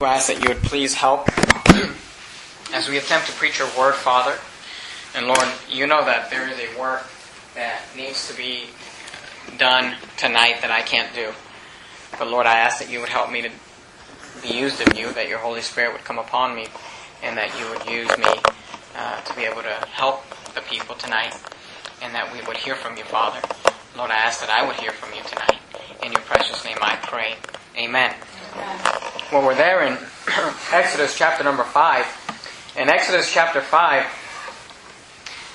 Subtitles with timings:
[0.00, 1.28] I ask that you would please help
[2.72, 4.38] as we attempt to preach your word, Father.
[5.16, 7.02] And Lord, you know that there is a work
[7.56, 8.66] that needs to be
[9.58, 11.32] done tonight that I can't do.
[12.16, 13.50] But Lord, I ask that you would help me to
[14.40, 16.68] be used of you, that your Holy Spirit would come upon me,
[17.24, 18.40] and that you would use me
[18.96, 20.22] uh, to be able to help
[20.54, 21.36] the people tonight,
[22.02, 23.40] and that we would hear from you, Father.
[23.96, 25.58] Lord, I ask that I would hear from you tonight.
[26.04, 27.34] In your precious name I pray.
[27.76, 28.14] Amen.
[29.32, 29.92] Well, we're there in
[30.72, 32.74] Exodus chapter number 5.
[32.78, 34.06] In Exodus chapter 5,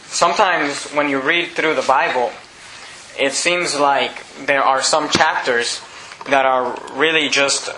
[0.06, 2.32] sometimes when you read through the Bible,
[3.20, 4.12] it seems like
[4.46, 5.82] there are some chapters
[6.30, 7.70] that are really just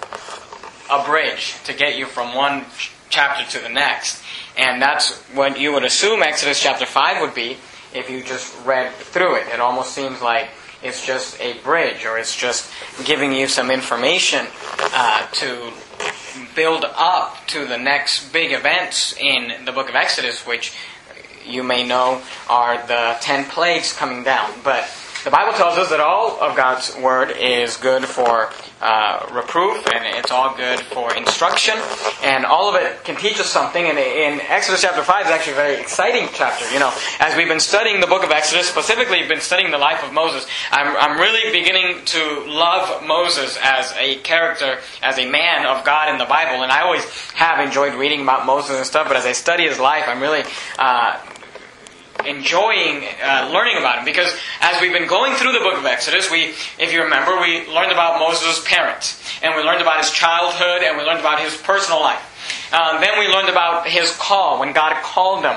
[0.92, 2.66] a bridge to get you from one
[3.10, 4.24] chapter to the next.
[4.58, 7.58] And that's what you would assume Exodus chapter 5 would be
[7.94, 9.48] if you just read through it.
[9.48, 10.50] It almost seems like
[10.86, 12.72] it's just a bridge or it's just
[13.06, 14.46] giving you some information
[14.94, 15.74] uh, to
[16.56, 20.74] build up to the next big events in the book of Exodus, which
[21.46, 24.52] you may know are the ten plagues coming down.
[24.64, 24.88] But
[25.26, 30.06] the Bible tells us that all of God's word is good for uh, reproof and
[30.06, 31.74] it's all good for instruction,
[32.22, 33.84] and all of it can teach us something.
[33.84, 36.72] And in Exodus chapter 5 is actually a very exciting chapter.
[36.72, 39.80] You know, as we've been studying the book of Exodus, specifically we've been studying the
[39.80, 45.28] life of Moses, I'm, I'm really beginning to love Moses as a character, as a
[45.28, 46.62] man of God in the Bible.
[46.62, 49.80] And I always have enjoyed reading about Moses and stuff, but as I study his
[49.80, 50.44] life, I'm really.
[50.78, 51.20] Uh,
[52.28, 54.06] enjoying uh, learning about him.
[54.06, 57.68] Because as we've been going through the book of Exodus, we, if you remember, we
[57.68, 61.56] learned about Moses' parents, and we learned about his childhood, and we learned about his
[61.58, 62.22] personal life.
[62.72, 65.56] Uh, then we learned about his call when God called him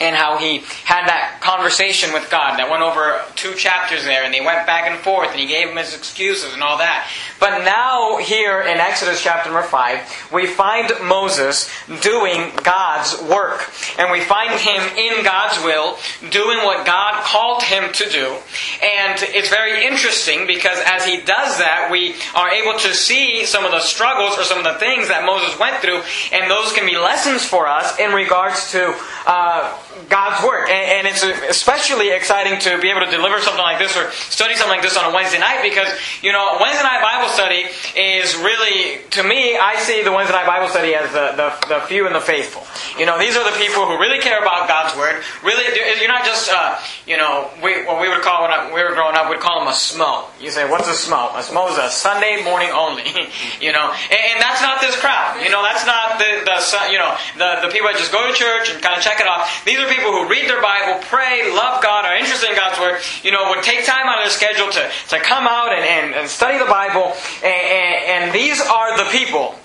[0.00, 4.32] and how he had that conversation with God that went over two chapters there, and
[4.32, 7.08] they went back and forth, and he gave him his excuses and all that.
[7.38, 11.70] But now, here in Exodus chapter number 5, we find Moses
[12.02, 13.70] doing God's work.
[13.98, 15.96] And we find him in God's will,
[16.30, 18.36] doing what God called him to do.
[18.82, 23.64] And it's very interesting because as he does that, we are able to see some
[23.64, 26.86] of the struggles or some of the things that Moses went through, and those can
[26.86, 28.94] be lessons for us in regards to.
[29.26, 29.76] Uh,
[30.08, 30.68] God's work.
[30.68, 34.54] And, and, it's especially exciting to be able to deliver something like this or study
[34.54, 35.88] something like this on a Wednesday night because,
[36.22, 37.66] you know, Wednesday night Bible study
[37.96, 41.80] is really, to me, I see the Wednesday night Bible study as the, the, the
[41.86, 42.62] few and the faithful.
[42.98, 45.22] You know, these are the people who really care about God's word.
[45.42, 45.64] Really,
[45.98, 49.16] you're not just, uh, you know, we, what we would call when we were growing
[49.16, 50.24] up, we'd call them a smo.
[50.40, 51.34] You say, what's a smo?
[51.34, 53.04] A smo is a Sunday morning only.
[53.60, 55.42] you know, and, and, that's not this crowd.
[55.42, 56.56] You know, that's not the, the
[56.90, 59.26] you know, the, the people that just go to church and kind of check it
[59.26, 59.64] off.
[59.64, 63.02] These are people who read their Bible, pray, love God, are interested in God's Word,
[63.22, 66.14] you know, would take time out of their schedule to, to come out and, and,
[66.14, 67.12] and study the Bible.
[67.42, 69.58] And, and, and these are the people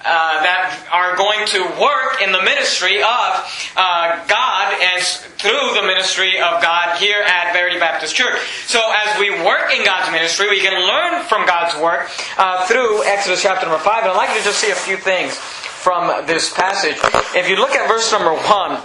[0.00, 3.30] uh, that are going to work in the ministry of
[3.76, 5.02] uh, God and
[5.36, 8.40] through the ministry of God here at Verity Baptist Church.
[8.66, 12.08] So as we work in God's ministry, we can learn from God's work
[12.38, 14.02] uh, through Exodus chapter number 5.
[14.04, 16.96] And I'd like to just see a few things from this passage.
[17.36, 18.80] If you look at verse number 1,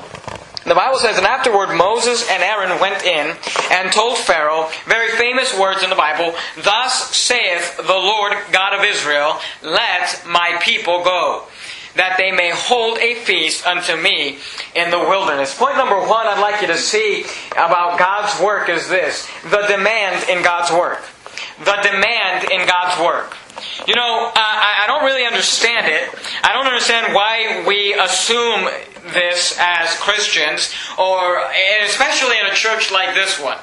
[0.65, 3.35] the Bible says, And afterward Moses and Aaron went in
[3.71, 8.83] and told Pharaoh very famous words in the Bible Thus saith the Lord God of
[8.83, 11.47] Israel, Let my people go
[11.95, 14.37] that they may hold a feast unto me
[14.75, 15.57] in the wilderness.
[15.57, 20.29] Point number one I'd like you to see about God's work is this the demand
[20.29, 21.01] in God's work.
[21.59, 23.37] The demand in God's work.
[23.87, 26.09] You know, I, I don't really understand it.
[26.43, 28.67] I don't understand why we assume
[29.13, 31.39] this as Christians, or
[31.83, 33.57] especially in a church like this one.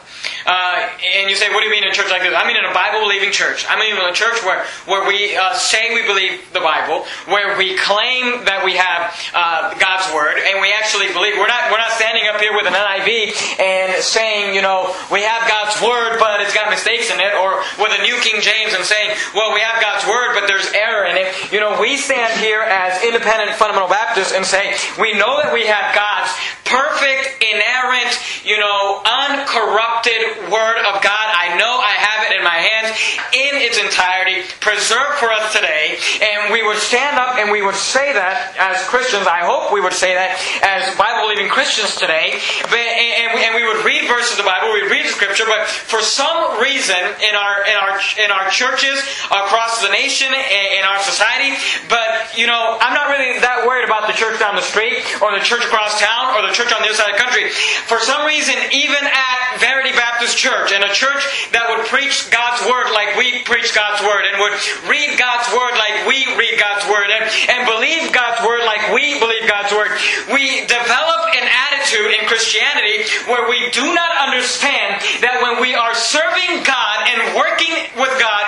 [0.47, 2.35] Uh, and you say, what do you mean in a church like this?
[2.35, 3.67] I mean in a Bible believing church.
[3.69, 7.57] I mean in a church where, where we uh, say we believe the Bible, where
[7.59, 11.39] we claim that we have uh, God's Word, and we actually believe.
[11.39, 15.23] We're not, we're not standing up here with an NIV and saying, you know, we
[15.23, 18.75] have God's Word, but it's got mistakes in it, or with a New King James
[18.75, 21.31] and saying, well, we have God's Word, but there's error in it.
[21.53, 25.67] You know, we stand here as independent fundamental Baptists and say, we know that we
[25.67, 26.31] have God's
[26.73, 28.17] perfect, inerrant,
[28.49, 31.27] you know, uncorrupted Word of God.
[31.29, 32.97] I know I have it in my hands
[33.37, 36.01] in its entirety, preserved for us today.
[36.21, 39.27] And we would stand up and we would say that as Christians.
[39.29, 42.41] I hope we would say that as Bible believing Christians today.
[42.69, 46.61] And we would read verses of the Bible, we'd read the Scripture, but for some
[46.61, 49.01] reason in our in our in our churches
[49.33, 51.57] across the nation, in our society,
[51.89, 55.33] but you know, I'm not really that worried about the church down the street or
[55.33, 57.51] the church across town or the church church on the other side of the country.
[57.91, 62.63] For some reason, even at Verity Baptist Church, and a church that would preach God's
[62.71, 64.55] Word like we preach God's Word, and would
[64.87, 69.19] read God's Word like we read God's Word, and, and believe God's Word like we
[69.19, 69.91] believe God's Word,
[70.31, 75.95] we develop an attitude in Christianity where we do not understand that when we are
[75.99, 78.45] serving God and working with God,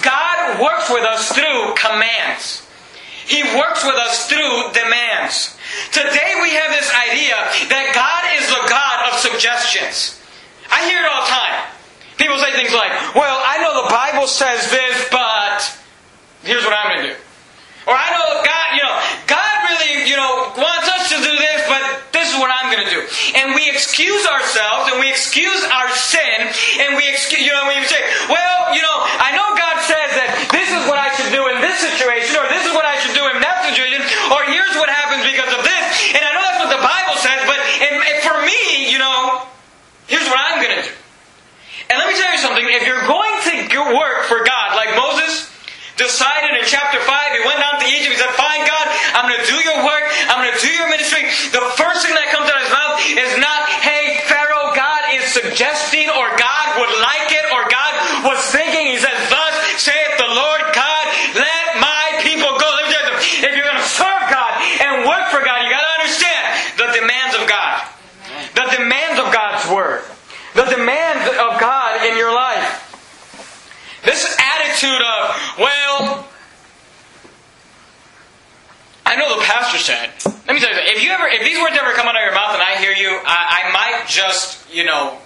[0.00, 2.67] God works with us through commands.
[3.28, 5.52] He works with us through demands.
[5.92, 7.36] Today we have this idea
[7.68, 10.16] that God is the God of suggestions.
[10.72, 11.56] I hear it all the time.
[12.16, 15.60] People say things like, well, I know the Bible says this, but
[16.40, 17.18] here's what I'm going to do.
[17.84, 18.96] Or I know God, you know,
[19.28, 21.84] God really, you know, wants us to do this, but
[22.16, 23.00] this is what I'm going to do.
[23.36, 26.48] And we excuse ourselves and we excuse our sin
[26.80, 28.00] and we excuse, you know, we say,
[28.32, 31.60] well, you know, I know God says that this is what I should do in
[31.60, 32.87] this situation or this is what
[40.08, 40.94] here's what I'm going to do.
[41.88, 42.64] And let me tell you something.
[42.66, 45.48] If you're going to work for God, like Moses
[45.96, 49.40] decided in chapter 5, he went down to Egypt, he said, Fine, God, I'm going
[49.40, 51.24] to do your work, I'm going to do your ministry.
[51.50, 55.24] The first thing that comes out of his mouth is not, Hey, Pharaoh, God is
[55.30, 57.92] suggesting, or God would like it, or God
[58.26, 58.94] was thinking.
[58.94, 61.04] He says, Thus saith the Lord God,
[61.34, 62.68] let my people go.
[62.78, 63.48] Let me tell you something.
[63.48, 64.52] If you're going to serve God
[64.84, 66.42] and work for God, you got to understand
[66.78, 67.74] the demands of God.
[68.54, 70.02] The demands of God's Word.
[70.54, 72.88] The demands of God in your life.
[74.08, 75.20] This attitude of,
[75.60, 76.24] well,
[79.04, 80.16] I know the pastor said.
[80.48, 80.96] Let me tell you something.
[80.96, 82.96] If you ever, if these words ever come out of your mouth and I hear
[82.96, 85.18] you, I, I might just, you know,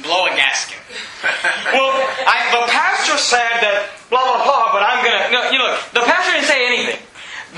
[0.00, 0.80] blow a gasket.
[1.76, 1.92] well,
[2.24, 5.28] I, the pastor said that blah blah blah, but I'm gonna.
[5.28, 7.04] No, you know, look, the pastor didn't say anything.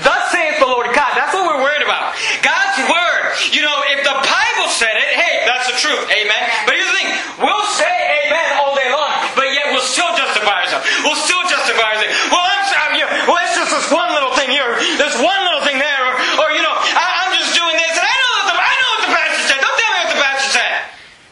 [0.03, 1.15] Thus saith the Lord God.
[1.15, 2.19] That's what we're worried about.
[2.43, 3.53] God's word.
[3.55, 6.03] You know, if the Bible said it, hey, that's the truth.
[6.09, 6.43] Amen.
[6.65, 7.09] But here's the thing:
[7.45, 7.93] we'll say
[8.25, 10.85] amen all day long, but yet we'll still justify ourselves.
[11.05, 12.13] We'll still justify ourselves.
[12.33, 15.41] Well, I'm, I'm you know, well, it's just this one little thing here, this one
[15.45, 18.31] little thing there, or, or you know, I, I'm just doing this, and I know
[18.41, 19.59] what the I know what the pastor said.
[19.61, 20.73] Don't tell me what the pastor said.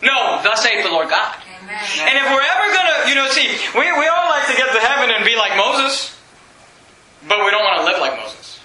[0.06, 1.34] No, thus saith the Lord God.
[1.72, 4.81] And if we're ever gonna, you know, see, we, we all like to get to
[4.81, 6.13] heaven and be like Moses,
[7.27, 8.61] but we don't want to live like Moses.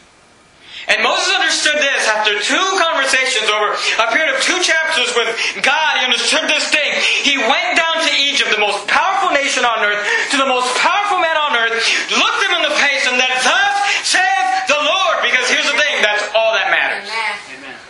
[0.86, 5.34] And Moses understood this after two conversations over a period of two chapters with
[5.66, 5.98] God.
[5.98, 6.94] He understood this thing.
[7.26, 9.98] He went down to Egypt, the most powerful nation on earth,
[10.30, 11.74] to the most powerful man on earth,
[12.14, 13.74] looked him in the face, and then, Thus
[14.06, 15.26] saith the Lord.
[15.26, 17.10] Because here's the thing that's all that matters.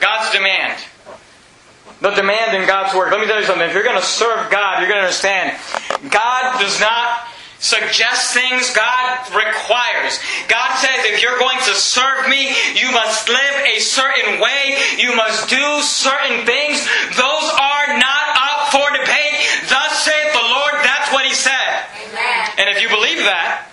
[0.01, 0.81] God's demand.
[2.01, 3.11] The demand in God's work.
[3.11, 3.67] Let me tell you something.
[3.67, 5.57] If you're going to serve God, you're going to understand.
[6.11, 7.27] God does not
[7.59, 10.21] suggest things God requires.
[10.49, 14.77] God says if you're going to serve me, you must live a certain way.
[14.99, 16.85] You must do certain things.
[17.17, 19.41] Those are not up for debate.
[19.69, 20.85] Thus saith the Lord.
[20.85, 21.87] That's what He said.
[22.13, 22.51] Amen.
[22.59, 23.73] And if you believe that,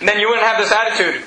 [0.00, 1.24] then you wouldn't have this attitude.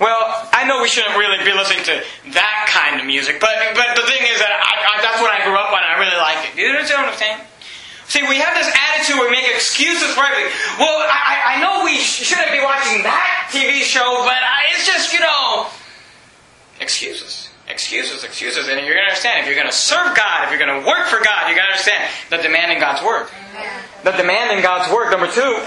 [0.00, 2.02] Well, I know we shouldn't really be listening to
[2.32, 2.59] that
[2.90, 5.54] kind of music, but but the thing is that I, I, that's what I grew
[5.54, 5.78] up on.
[5.78, 6.58] I really like it.
[6.58, 7.40] You understand what I'm saying?
[8.10, 10.50] See, we have this attitude where we make excuses for everything.
[10.82, 14.82] Well, I, I know we sh- shouldn't be watching that TV show, but I, it's
[14.82, 15.70] just, you know,
[16.80, 17.54] excuses.
[17.68, 18.66] Excuses, excuses.
[18.66, 20.82] And you're going to understand, if you're going to serve God, if you're going to
[20.82, 23.30] work for God, you've got to understand the demand in God's work.
[24.02, 25.12] The demand in God's work.
[25.12, 25.62] Number two,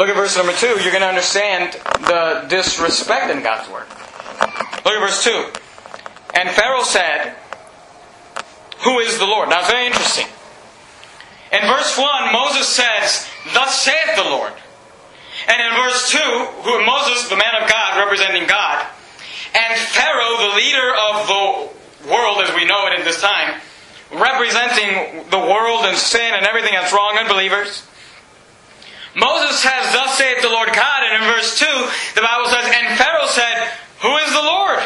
[0.00, 0.80] look at verse number two.
[0.80, 1.76] You're going to understand
[2.08, 3.88] the disrespect in God's work.
[4.88, 5.59] Look at verse two.
[6.34, 7.34] And Pharaoh said,
[8.84, 9.48] Who is the Lord?
[9.48, 10.26] Now very interesting.
[11.52, 14.52] In verse 1, Moses says, Thus saith the Lord.
[15.48, 16.18] And in verse 2,
[16.62, 18.86] who Moses, the man of God, representing God,
[19.54, 23.60] and Pharaoh, the leader of the world as we know it in this time,
[24.12, 27.86] representing the world and sin and everything that's wrong, unbelievers.
[29.16, 31.66] Moses says, Thus saith the Lord God, and in verse 2,
[32.14, 33.72] the Bible says, And Pharaoh said,
[34.02, 34.78] Who is the Lord?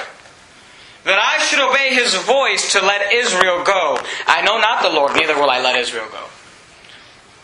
[1.05, 3.99] That I should obey his voice to let Israel go.
[4.27, 6.25] I know not the Lord, neither will I let Israel go.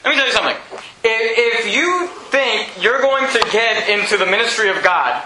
[0.05, 0.57] Let me tell you something.
[1.05, 5.23] If, you think you're going to get into the ministry of God,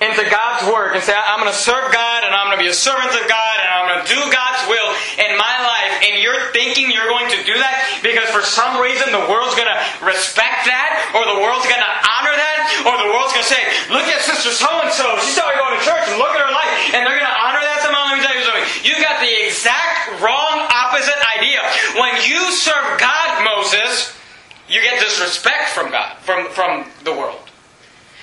[0.00, 2.72] into God's work, and say, I'm going to serve God, and I'm going to be
[2.72, 4.88] a servant of God, and I'm going to do God's will
[5.20, 9.12] in my life, and you're thinking you're going to do that because for some reason
[9.12, 13.12] the world's going to respect that, or the world's going to honor that, or the
[13.12, 13.60] world's going to say,
[13.92, 17.04] look at Sister So-and-so, she started going to church, and look at her life, and
[17.04, 18.08] they're going to honor that somehow.
[18.08, 18.66] Let me tell you something.
[18.80, 21.60] You got the exact wrong opposite idea.
[22.00, 24.16] When you serve God, Moses,
[24.64, 27.49] you get disrespect from God, from, from the world.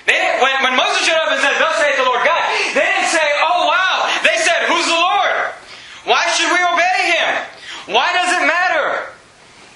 [0.08, 2.40] They didn't, when, when Moses showed up and said, Thus saith the Lord God,
[2.72, 4.08] they didn't say, Oh wow.
[4.24, 5.52] They said, Who's the Lord?
[6.08, 7.28] Why should we obey him?
[7.92, 9.12] Why does it matter?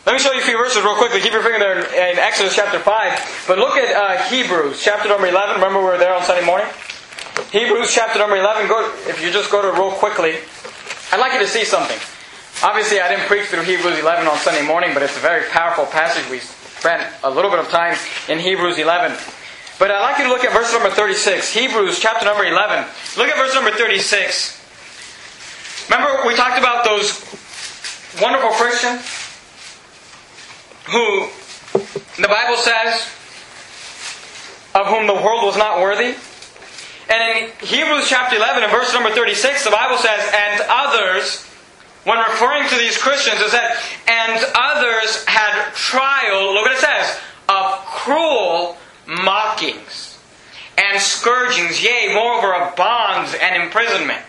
[0.08, 1.20] Let me show you a few verses real quickly.
[1.20, 3.44] Keep your finger there in, Exodus chapter 5.
[3.46, 5.56] But look at uh, Hebrews chapter number 11.
[5.56, 6.66] Remember we were there on Sunday morning?
[7.52, 8.68] Hebrews chapter number 11.
[8.68, 10.36] Go, if you just go to real quickly,
[11.12, 11.96] I'd like you to see something.
[12.64, 15.86] Obviously, I didn't preach through Hebrews 11 on Sunday morning, but it's a very powerful
[15.86, 16.28] passage.
[16.30, 17.96] We spent a little bit of time
[18.28, 19.16] in Hebrews 11.
[19.82, 21.52] But I'd like you to look at verse number 36.
[21.52, 22.86] Hebrews chapter number 11.
[23.18, 25.90] Look at verse number 36.
[25.90, 27.18] Remember, we talked about those
[28.22, 29.02] wonderful Christians
[30.86, 31.26] who
[32.22, 33.10] the Bible says
[34.76, 36.14] of whom the world was not worthy.
[37.10, 41.44] And in Hebrews chapter 11 and verse number 36, the Bible says, and others,
[42.04, 47.18] when referring to these Christians, it said, and others had trial, look what it says,
[47.48, 48.78] of cruel
[49.24, 50.18] mockings
[50.78, 54.22] and scourgings, yea, moreover, of bonds and imprisonment.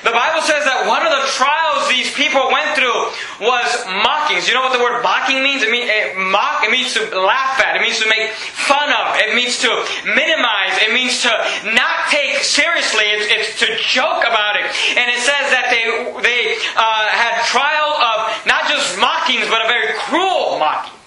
[0.00, 3.12] The Bible says that one of the trials these people went through
[3.44, 3.68] was
[4.00, 4.48] mockings.
[4.48, 5.60] You know what the word mocking means?
[5.60, 6.64] It means it mock.
[6.64, 7.76] It means to laugh at.
[7.76, 9.20] It means to make fun of.
[9.20, 9.68] It means to
[10.08, 10.80] minimize.
[10.80, 11.32] It means to
[11.76, 13.12] not take seriously.
[13.12, 14.72] It's, it's to joke about it.
[14.96, 15.84] And it says that they
[16.24, 20.99] they uh, had trial of not just mockings, but a very cruel mockings.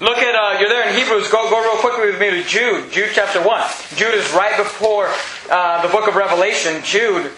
[0.00, 1.28] Look at, uh, you're there in Hebrews.
[1.28, 2.92] Go, go real quickly with me to Jude.
[2.92, 3.62] Jude chapter 1.
[3.96, 5.10] Jude is right before
[5.50, 6.80] uh, the book of Revelation.
[6.84, 7.32] Jude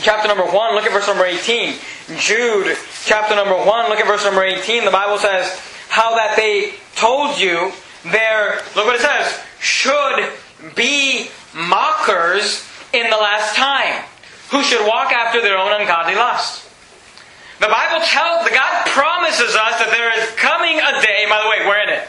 [0.00, 1.74] chapter number 1, look at verse number 18.
[2.18, 4.84] Jude, chapter number 1, look at verse number 18.
[4.84, 7.72] The Bible says, How that they told you
[8.04, 10.30] there, look what it says, should
[10.74, 14.04] be mockers in the last time,
[14.50, 16.63] who should walk after their own ungodly lust.
[17.64, 21.48] The Bible tells, the God promises us that there is coming a day, by the
[21.48, 22.04] way, we're in it,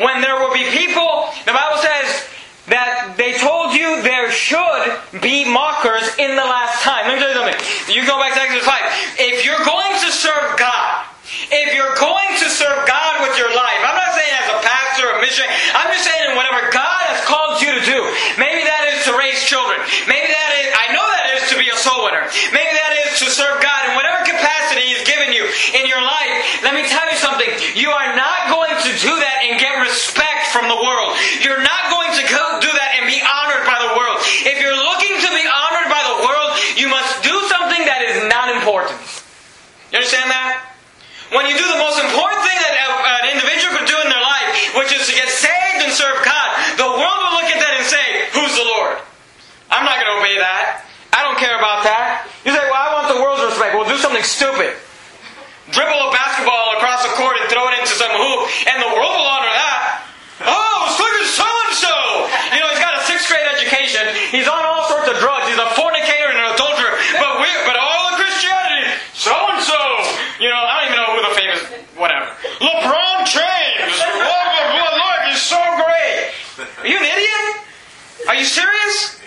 [0.00, 2.24] when there will be people, the Bible says,
[2.72, 7.12] that they told you there should be mockers in the last time.
[7.12, 7.60] Let me tell you something.
[7.92, 9.20] You go back to Exodus 5.
[9.20, 11.12] If you're going to serve God,
[11.52, 15.12] if you're going to serve God with your life, I'm not saying as a pastor
[15.12, 18.00] or missionary, I'm just saying whatever God has called you to do.
[18.40, 19.76] Maybe that is to raise children.
[20.08, 22.24] Maybe that is, I know that is to be a soul winner.
[22.48, 26.60] Maybe that is to serve God in whatever capacity He's given you in your life.
[26.60, 27.48] Let me tell you something.
[27.72, 31.16] You are not going to do that and get respect from the world.
[31.40, 34.20] You're not going to go do that and be honored by the world.
[34.44, 38.28] If you're looking to be honored by the world, you must do something that is
[38.28, 39.00] not important.
[39.88, 40.68] You understand that?
[41.32, 42.74] When you do the most important thing that
[43.24, 46.48] an individual could do in their life, which is to get saved and serve God,
[46.76, 49.00] the world will look at that and say, Who's the Lord?
[49.72, 50.84] I'm not going to obey that.
[51.10, 52.28] I don't care about that.
[52.44, 53.74] You say, Well, I want the world's respect.
[53.74, 54.76] Well, do something stupid.
[55.74, 59.10] Dribble a basketball across the court and throw it into some hoop, and the world
[59.10, 60.06] will honor that.
[60.46, 61.94] Oh, look at so and so.
[62.54, 64.06] You know, he's got a sixth grade education.
[64.30, 65.50] He's on all sorts of drugs.
[65.50, 66.94] He's a fornicator and an adulterer.
[67.18, 68.86] But we, but all of Christianity,
[69.18, 69.74] so and so.
[70.38, 71.60] You know, I don't even know who the famous,
[71.98, 72.30] whatever.
[72.62, 73.98] LeBron James.
[75.34, 76.30] So great.
[76.78, 77.66] Are you an idiot?
[78.28, 79.20] Are you serious?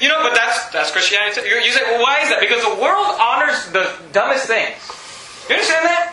[0.00, 1.40] You know, but that's that's Christianity.
[1.48, 2.40] You say, well, why is that?
[2.40, 4.76] Because the world honors the dumbest things.
[5.48, 6.12] You understand that?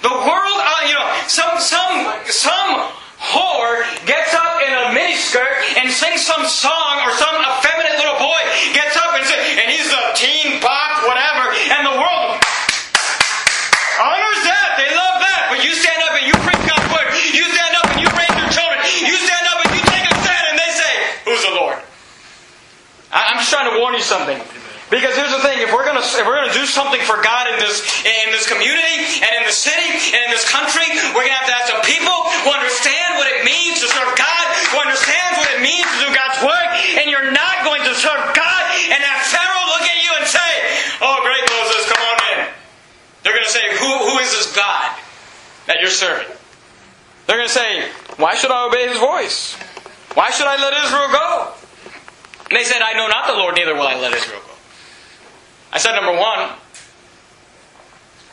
[0.00, 2.88] The world, uh, you know, some some some
[3.20, 8.40] whore gets up in a miniskirt and sings some song, or some effeminate little boy
[8.74, 12.42] gets up and says, and he's a teen pop, whatever, and the world
[14.02, 14.80] honors that.
[14.80, 15.52] They love that.
[15.52, 17.08] But you stand up and you preach God's word.
[17.12, 18.80] You stand up and you raise your children.
[19.04, 20.92] You stand up and you take a stand, and they say,
[21.28, 21.78] "Who's the Lord?"
[23.12, 24.40] I'm just trying to warn you something.
[24.90, 25.16] Because
[26.02, 29.44] if we're we're gonna do something for God in this in this community and in
[29.46, 30.82] the city and in this country,
[31.14, 34.44] we're gonna have to have some people who understand what it means to serve God,
[34.74, 38.34] who understands what it means to do God's work, and you're not going to serve
[38.34, 40.52] God and have Pharaoh look at you and say,
[40.98, 42.38] "Oh, great Moses, come on in."
[43.22, 44.98] They're gonna say, "Who who is this God
[45.70, 46.26] that you're serving?"
[47.30, 47.86] They're gonna say,
[48.18, 49.54] "Why should I obey His voice?
[50.18, 51.54] Why should I let Israel go?"
[52.50, 54.51] And they said, I know not the Lord, neither will I let Israel go.
[55.72, 56.50] I said, number one,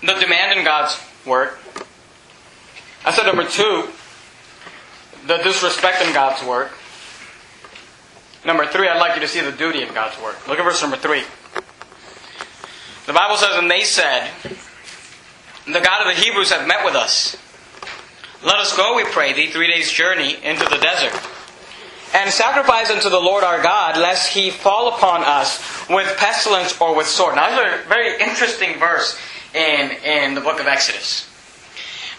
[0.01, 1.51] the demand in God's word.
[3.05, 3.87] I said, number two,
[5.25, 6.69] the disrespect in God's word.
[8.45, 10.35] Number three, I'd like you to see the duty in God's word.
[10.47, 11.23] Look at verse number three.
[13.05, 14.29] The Bible says, And they said,
[15.65, 17.37] The God of the Hebrews have met with us.
[18.43, 21.13] Let us go, we pray thee, three days' journey into the desert
[22.13, 26.95] and sacrifice unto the Lord our God, lest he fall upon us with pestilence or
[26.95, 27.35] with sword.
[27.35, 29.19] Now, this is a very interesting verse
[29.53, 31.27] in, in the book of Exodus.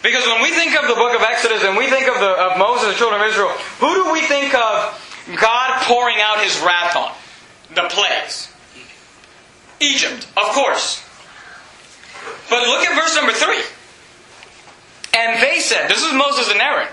[0.02, 2.59] Because when we think of the book of Exodus and we think of, the, of
[2.59, 6.59] Moses and the children of Israel, who do we think of God pouring out his
[6.61, 7.12] wrath on?
[7.75, 8.52] The plagues.
[9.80, 11.04] Egypt, of course.
[12.49, 13.56] But look at verse number 3.
[15.16, 16.88] And they said, this is Moses and Aaron,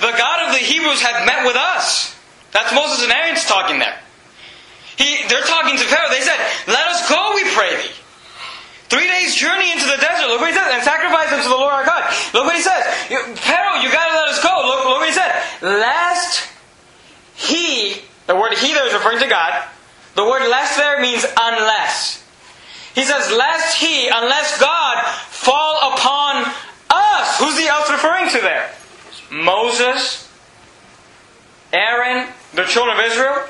[0.00, 2.16] the God of the Hebrews hath met with us.
[2.52, 3.98] That's Moses and Aaron's talking there.
[4.96, 6.10] He, they're talking to Pharaoh.
[6.10, 7.94] They said, Let us go, we pray thee.
[8.90, 10.28] Three days' journey into the desert.
[10.28, 10.66] Look what he says.
[10.72, 12.10] And sacrifice unto the Lord our God.
[12.34, 12.84] Look what he says.
[13.38, 14.50] Pharaoh, you gotta let us go.
[14.50, 15.30] Look, look what he said.
[15.62, 16.48] Lest
[17.36, 19.64] he, the word he there is referring to God.
[20.16, 22.20] The word lest there means unless.
[22.94, 26.52] He says, lest he, unless God, fall upon
[26.90, 27.38] us.
[27.38, 28.70] Who's the else referring to there?
[29.30, 30.28] Moses,
[31.72, 33.46] Aaron, the children of Israel.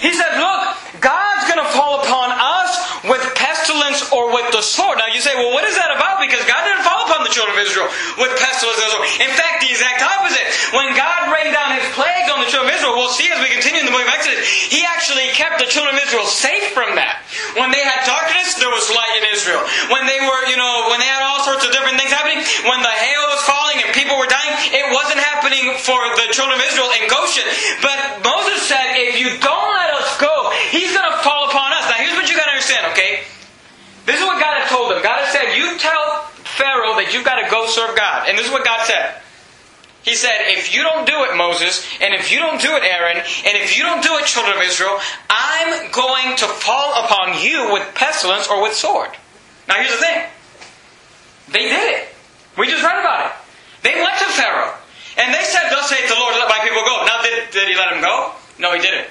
[0.00, 2.76] He said, Look, God's going to fall upon us
[3.08, 4.98] with pestilence or with the sword.
[5.00, 6.20] Now you say, Well, what is that about?
[6.20, 7.88] Because God didn't fall upon the children of Israel
[8.20, 9.08] with pestilence or sword.
[9.24, 10.44] In fact, the exact opposite.
[10.76, 13.48] When God rained down his plagues on the children of Israel, we'll see as we
[13.48, 16.96] continue in the book of Exodus, he actually kept the children of Israel safe from
[16.96, 17.24] that.
[17.56, 19.64] When they had darkness, there was light in Israel.
[19.88, 22.84] When they were, you know, when they had all sorts of different things happening, when
[22.84, 26.90] the hail falling and people were dying, it wasn't happening for the children of Israel
[26.98, 27.46] in Goshen.
[27.80, 31.86] But Moses said, if you don't let us go, he's going to fall upon us.
[31.86, 33.22] Now, here's what you got to understand, okay?
[34.06, 35.02] This is what God had told them.
[35.02, 38.28] God had said, You tell Pharaoh that you've got to go serve God.
[38.28, 39.18] And this is what God said.
[40.06, 43.18] He said, If you don't do it, Moses, and if you don't do it, Aaron,
[43.18, 44.96] and if you don't do it, children of Israel,
[45.28, 49.10] I'm going to fall upon you with pestilence or with sword.
[49.66, 50.22] Now, here's the thing
[51.50, 52.08] they did it.
[52.58, 53.32] We just read about it.
[53.82, 54.74] They went to Pharaoh.
[55.18, 57.04] And they said, Thus saith the Lord, let my people go.
[57.06, 58.32] Now, did, did he let them go?
[58.58, 59.08] No, he didn't.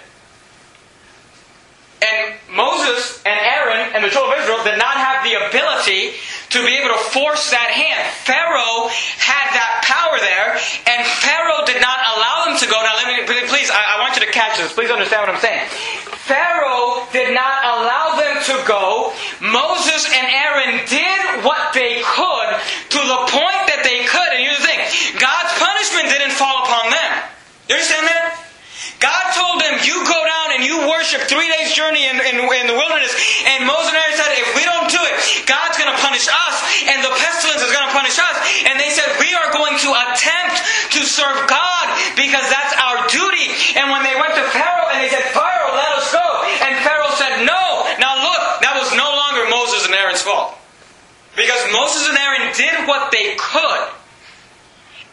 [2.06, 6.14] And Moses and Aaron and the children of Israel did not have the ability
[6.54, 8.06] to be able to force that hand.
[8.22, 10.54] Pharaoh had that power there,
[10.86, 12.78] and Pharaoh did not allow them to go.
[12.78, 14.72] Now, let me, please, I, I want you to catch this.
[14.72, 15.66] Please understand what I'm saying.
[16.30, 19.14] Pharaoh did not allow them to go.
[19.42, 22.50] Moses and Aaron did what they could
[22.94, 24.30] to the point that they could.
[24.34, 24.82] And here's the thing
[25.22, 27.12] God's punishment didn't fall upon them.
[27.70, 28.46] You understand that?
[29.02, 32.66] God told them, You go down and you worship three days' journey in, in, in,
[32.72, 33.12] the wilderness.
[33.44, 36.56] And Moses and Aaron said, If we don't do it, God's going to punish us,
[36.88, 38.36] and the pestilence is going to punish us.
[38.64, 40.64] And they said, We are going to attempt
[40.96, 43.52] to serve God because that's our duty.
[43.76, 46.24] And when they went to Pharaoh and they said, Pharaoh, let us go.
[46.64, 47.92] And Pharaoh said, No.
[48.00, 50.56] Now look, that was no longer Moses and Aaron's fault.
[51.36, 53.84] Because Moses and Aaron did what they could.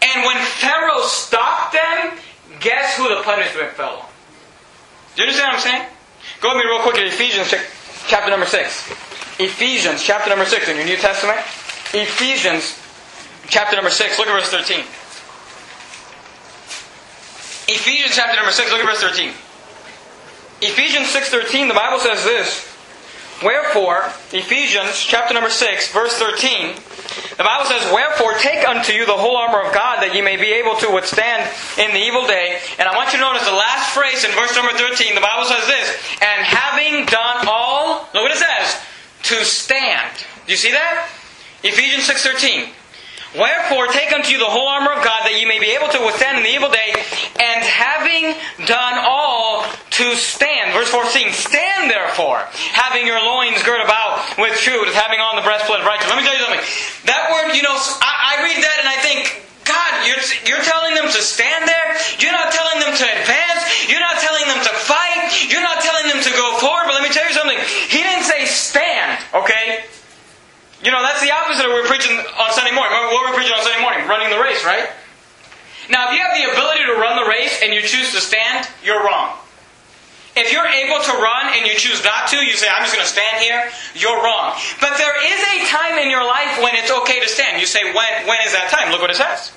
[0.06, 2.14] And when Pharaoh stopped them,
[2.60, 4.11] guess who the punishment fell on?
[5.14, 5.86] Do you understand what I'm saying?
[6.40, 7.52] Go with me real quick to Ephesians
[8.06, 8.90] chapter number 6.
[9.38, 11.38] Ephesians chapter number 6 in your New Testament.
[11.92, 12.78] Ephesians
[13.48, 14.18] chapter number 6.
[14.18, 14.80] Look at verse 13.
[17.68, 18.70] Ephesians chapter number 6.
[18.70, 19.32] Look at verse 13.
[20.62, 22.68] Ephesians 6.13, the Bible says this.
[23.42, 26.76] Wherefore, Ephesians chapter number 6, verse 13,
[27.36, 30.36] the Bible says, Wherefore take unto you the whole armor of God that ye may
[30.36, 31.48] be able to withstand
[31.78, 32.60] in the evil day.
[32.78, 35.44] And I want you to notice the last phrase in verse number 13, the Bible
[35.44, 35.86] says this,
[36.20, 38.80] And having done all, look what it says,
[39.32, 40.12] to stand.
[40.46, 41.08] Do you see that?
[41.62, 42.81] Ephesians 6.13.
[43.32, 46.00] Wherefore take unto you the whole armor of God that ye may be able to
[46.04, 46.92] withstand in the evil day,
[47.40, 48.36] and having
[48.68, 49.64] done all
[49.96, 50.76] to stand.
[50.76, 52.44] Verse 14, stand therefore,
[52.76, 56.12] having your loins girt about with truth, having on the breastplate of righteousness.
[56.12, 56.64] Let me tell you something.
[57.08, 59.20] That word, you know, I, I read that and I think,
[59.64, 61.88] God, you're, you're telling them to stand there?
[62.20, 63.64] You're not telling them to advance?
[63.88, 65.48] You're not telling them to fight?
[65.48, 66.84] You're not telling them to go forward?
[66.84, 67.56] But let me tell you something.
[67.88, 69.88] He didn't say stand, okay?
[70.82, 72.90] You know, that's the opposite of what we're preaching on Sunday morning.
[73.14, 74.02] What we're preaching on Sunday morning?
[74.10, 74.90] Running the race, right?
[75.90, 78.66] Now, if you have the ability to run the race and you choose to stand,
[78.82, 79.38] you're wrong.
[80.34, 83.04] If you're able to run and you choose not to, you say, I'm just going
[83.04, 84.58] to stand here, you're wrong.
[84.80, 87.60] But there is a time in your life when it's okay to stand.
[87.60, 88.90] You say, when, when is that time?
[88.90, 89.52] Look what it says.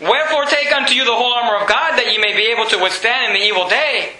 [0.00, 2.82] Wherefore take unto you the whole armor of God that ye may be able to
[2.82, 4.16] withstand in the evil day.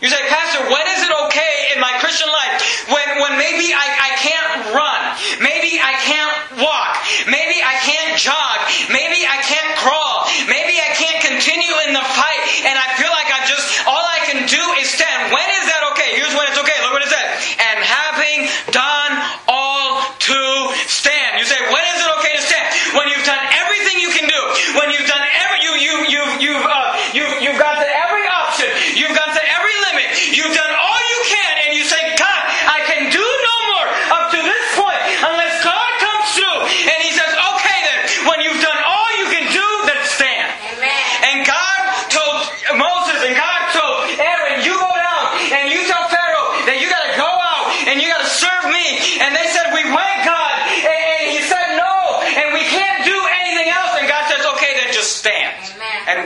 [0.00, 3.84] You say, Pastor, when is it okay in my Christian life when, when maybe I,
[3.84, 5.00] I can't run?
[5.44, 6.96] Maybe I can't walk?
[7.28, 8.56] Maybe I can't jog?
[8.88, 10.24] Maybe I can't crawl?
[10.48, 14.24] Maybe I can't continue in the fight and I feel like I just, all I
[14.24, 15.36] can do is stand.
[15.36, 16.16] When is that okay?
[16.16, 16.80] Here's when it's okay.
[16.80, 17.28] Look what it said.
[17.60, 19.12] And having done
[19.52, 20.40] all to
[20.88, 21.40] stand.
[21.40, 22.66] You say, when is it okay to stand?
[22.96, 24.42] When you've done everything you can do.
[24.80, 28.68] When you've done every, you, you, you, you've, uh, you, you've got to every option.
[28.96, 30.36] You've got to every limit.
[30.36, 33.88] You've done all you can, and you say, God, I can do no more
[34.20, 35.60] up to this point unless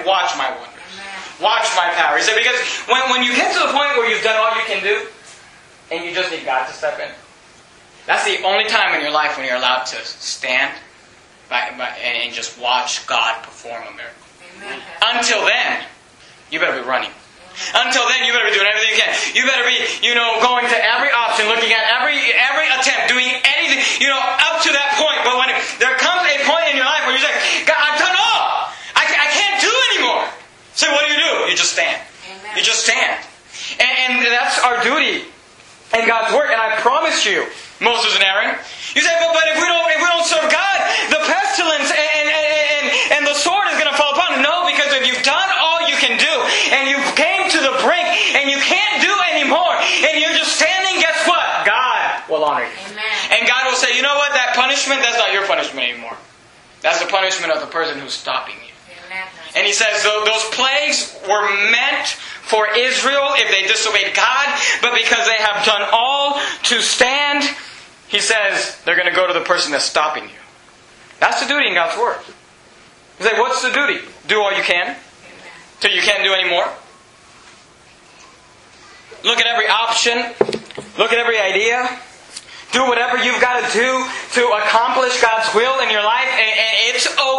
[0.06, 0.70] watch my wonders.
[1.44, 2.16] Watch my power.
[2.16, 2.57] He said, because
[2.88, 5.04] when, when you get to the point where you've done all you can do,
[5.92, 7.12] and you just need God to step in,
[8.09, 10.72] that's the only time in your life when you're allowed to stand
[11.52, 14.24] by, by, and just watch God perform a miracle.
[14.57, 14.80] Amen.
[15.04, 15.85] Until then,
[16.50, 17.12] you better be running.
[17.76, 19.12] Until then, you better be doing everything you can.
[19.37, 23.30] You better be, you know, going to every option, looking at every every attempt, doing
[23.46, 25.22] anything, you know, up to that point.
[25.22, 27.30] But when it, there comes a point in your life where you say,
[27.62, 28.74] God, I've done all.
[28.98, 30.26] I, I can't do anymore.
[30.74, 31.30] So what do you do?
[31.46, 32.02] You just stand.
[32.26, 32.59] Amen.
[32.59, 33.22] You just stand.
[33.78, 35.30] And, and that's our duty
[35.94, 36.50] in God's work.
[36.50, 36.59] And
[37.24, 37.48] You,
[37.80, 38.60] Moses and Aaron,
[38.92, 40.76] you say, but, but if we don't if we don't serve God,
[41.08, 42.84] the pestilence and, and, and,
[43.16, 44.40] and the sword is going to fall upon us.
[44.44, 46.34] No, because if you've done all you can do,
[46.76, 48.06] and you came to the brink,
[48.37, 51.64] and you can't do anymore, and you're just standing, guess what?
[51.64, 52.76] God will honor you.
[52.92, 53.16] Amen.
[53.32, 54.32] And God will say, you know what?
[54.37, 56.16] That punishment, that's not your punishment anymore.
[56.84, 58.74] That's the punishment of the person who's stopping you.
[59.08, 59.24] Amen.
[59.56, 62.20] And he says those plagues were meant
[62.55, 64.47] for Israel if they disobeyed God,
[64.81, 66.38] but because they have done all
[66.71, 67.43] to stand,
[68.07, 70.38] he says they're going to go to the person that's stopping you.
[71.19, 72.19] That's the duty in God's Word.
[73.19, 74.07] You say, what's the duty?
[74.29, 74.95] Do all you can
[75.81, 76.67] till you can't do any more.
[79.25, 80.19] Look at every option.
[80.97, 81.88] Look at every idea.
[82.71, 84.07] Do whatever you've got to do
[84.38, 86.29] to accomplish God's will in your life.
[86.31, 87.34] And, and it's okay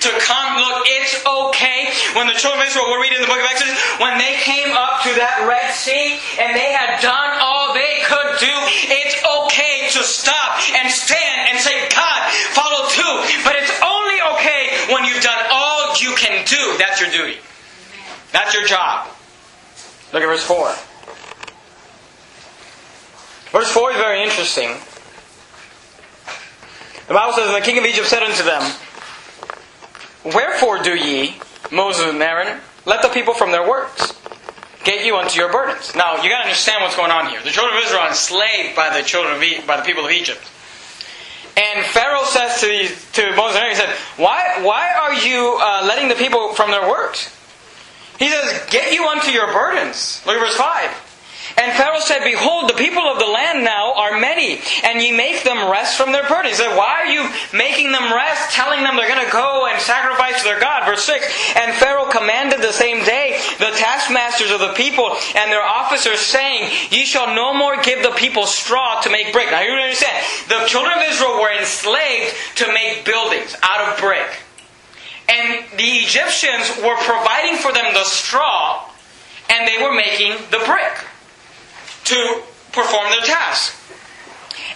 [0.00, 0.58] to come.
[0.58, 1.92] Look, it's okay.
[2.14, 4.72] When the children of Israel, we're reading in the book of Exodus, when they came
[4.76, 8.54] up to that Red Sea and they had done all they could do,
[8.90, 12.20] it's okay to stop and stand and say, God,
[12.54, 13.12] follow too.
[13.44, 16.76] But it's only okay when you've done all you can do.
[16.78, 17.38] That's your duty.
[18.32, 19.08] That's your job.
[20.12, 20.74] Look at verse 4.
[23.52, 24.76] Verse 4 is very interesting.
[27.08, 28.62] The Bible says, the king of Egypt said unto them,
[30.24, 31.36] Wherefore do ye,
[31.70, 34.12] Moses and Aaron, let the people from their works
[34.84, 35.94] get you unto your burdens?
[35.94, 37.40] Now, you got to understand what's going on here.
[37.42, 40.10] The children of Israel are enslaved by the children of e- by the people of
[40.10, 40.40] Egypt.
[41.56, 45.58] And Pharaoh says to, these, to Moses and Aaron, he said, Why, why are you
[45.60, 47.36] uh, letting the people from their works?
[48.18, 50.22] He says, Get you unto your burdens.
[50.24, 51.11] Look at verse 5.
[51.58, 55.44] And Pharaoh said, Behold, the people of the land now are many, and ye make
[55.44, 56.56] them rest from their burdens.
[56.56, 59.80] He said, Why are you making them rest, telling them they're going to go and
[59.80, 60.86] sacrifice to their God?
[60.86, 65.62] Verse 6 And Pharaoh commanded the same day the taskmasters of the people and their
[65.62, 69.50] officers, saying, Ye shall no more give the people straw to make brick.
[69.50, 74.40] Now you understand, the children of Israel were enslaved to make buildings out of brick.
[75.28, 78.88] And the Egyptians were providing for them the straw,
[79.48, 81.06] and they were making the brick
[82.04, 83.78] to perform their task.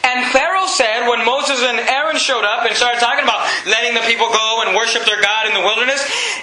[0.04, 4.06] And Pharaoh said, when Moses and Aaron showed up and started talking about letting the
[4.06, 5.98] people go and worship their God in the wilderness,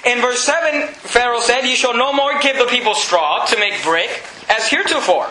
[0.05, 3.81] in verse 7, Pharaoh said, You shall no more give the people straw to make
[3.83, 4.09] brick
[4.49, 5.29] as heretofore.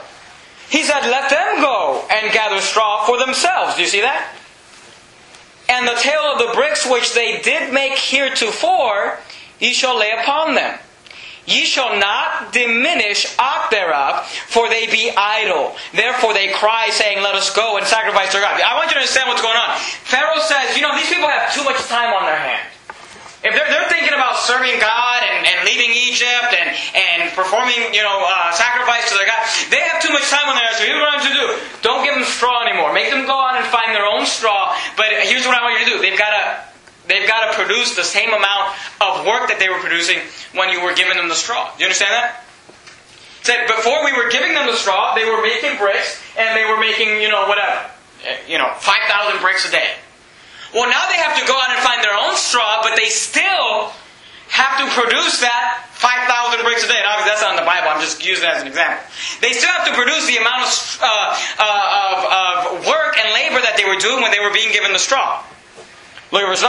[0.71, 3.77] He said, Let them go and gather straw for themselves.
[3.77, 4.33] Do you see that?
[5.69, 9.19] And the tale of the bricks which they did make heretofore,
[9.61, 10.79] ye shall lay upon them.
[11.47, 15.75] Ye shall not diminish aught thereof, for they be idle.
[15.93, 18.61] Therefore they cry, saying, Let us go and sacrifice to God.
[18.61, 19.75] I want you to understand what's going on.
[20.07, 22.71] Pharaoh says, You know, these people have too much time on their hands.
[23.43, 28.07] If they're, they're thinking about serving God and, and leaving Egypt and, and performing, you
[28.07, 30.79] know, uh, sacrifice to their God, they have too much time on their hands.
[30.79, 31.47] So here's what I'm to do.
[31.83, 32.95] Don't give them straw anymore.
[32.95, 34.79] Make them go out and find their own straw.
[34.95, 35.99] But here's what I want you to do.
[35.99, 36.72] They've got to
[37.13, 38.73] they've got to produce the same amount
[39.05, 40.19] of work that they were producing
[40.57, 41.69] when you were giving them the straw.
[41.77, 42.45] Do you understand that?
[43.45, 46.81] Said before we were giving them the straw, they were making bricks and they were
[46.81, 47.91] making, you know, whatever,
[48.25, 49.99] eh, you know, five thousand bricks a day.
[50.73, 53.93] Well, now they have to go out and find their own straw, but they still
[54.49, 57.01] have to produce that 5,000 bricks a day.
[57.01, 57.89] Now, that's not in the Bible.
[57.89, 59.01] I'm just using it as an example.
[59.41, 61.09] They still have to produce the amount of, uh,
[61.57, 62.19] uh, of,
[62.77, 65.41] of work and labor that they were doing when they were being given the straw.
[66.33, 66.69] Look at verse 9.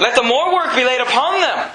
[0.00, 1.70] Let the more work be laid upon them,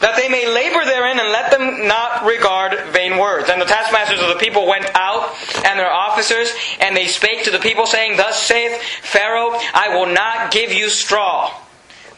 [0.00, 3.50] that they may labor therein, and let them not regard vain words.
[3.50, 6.50] And the taskmasters of the people went out, and their officers,
[6.80, 10.88] and they spake to the people, saying, Thus saith Pharaoh, I will not give you
[10.88, 11.52] straw.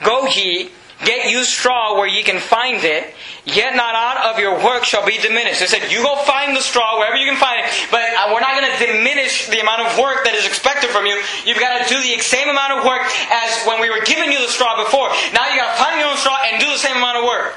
[0.04, 0.70] Go ye,
[1.04, 5.04] get you straw where ye can find it, yet not out of your work shall
[5.04, 5.60] be diminished.
[5.60, 8.40] They said, You go find the straw wherever you can find it, but uh, we're
[8.40, 11.20] not going to diminish the amount of work that is expected from you.
[11.44, 14.40] You've got to do the same amount of work as when we were giving you
[14.40, 15.08] the straw before.
[15.32, 17.56] Now you got to find your own straw and do the same amount of work.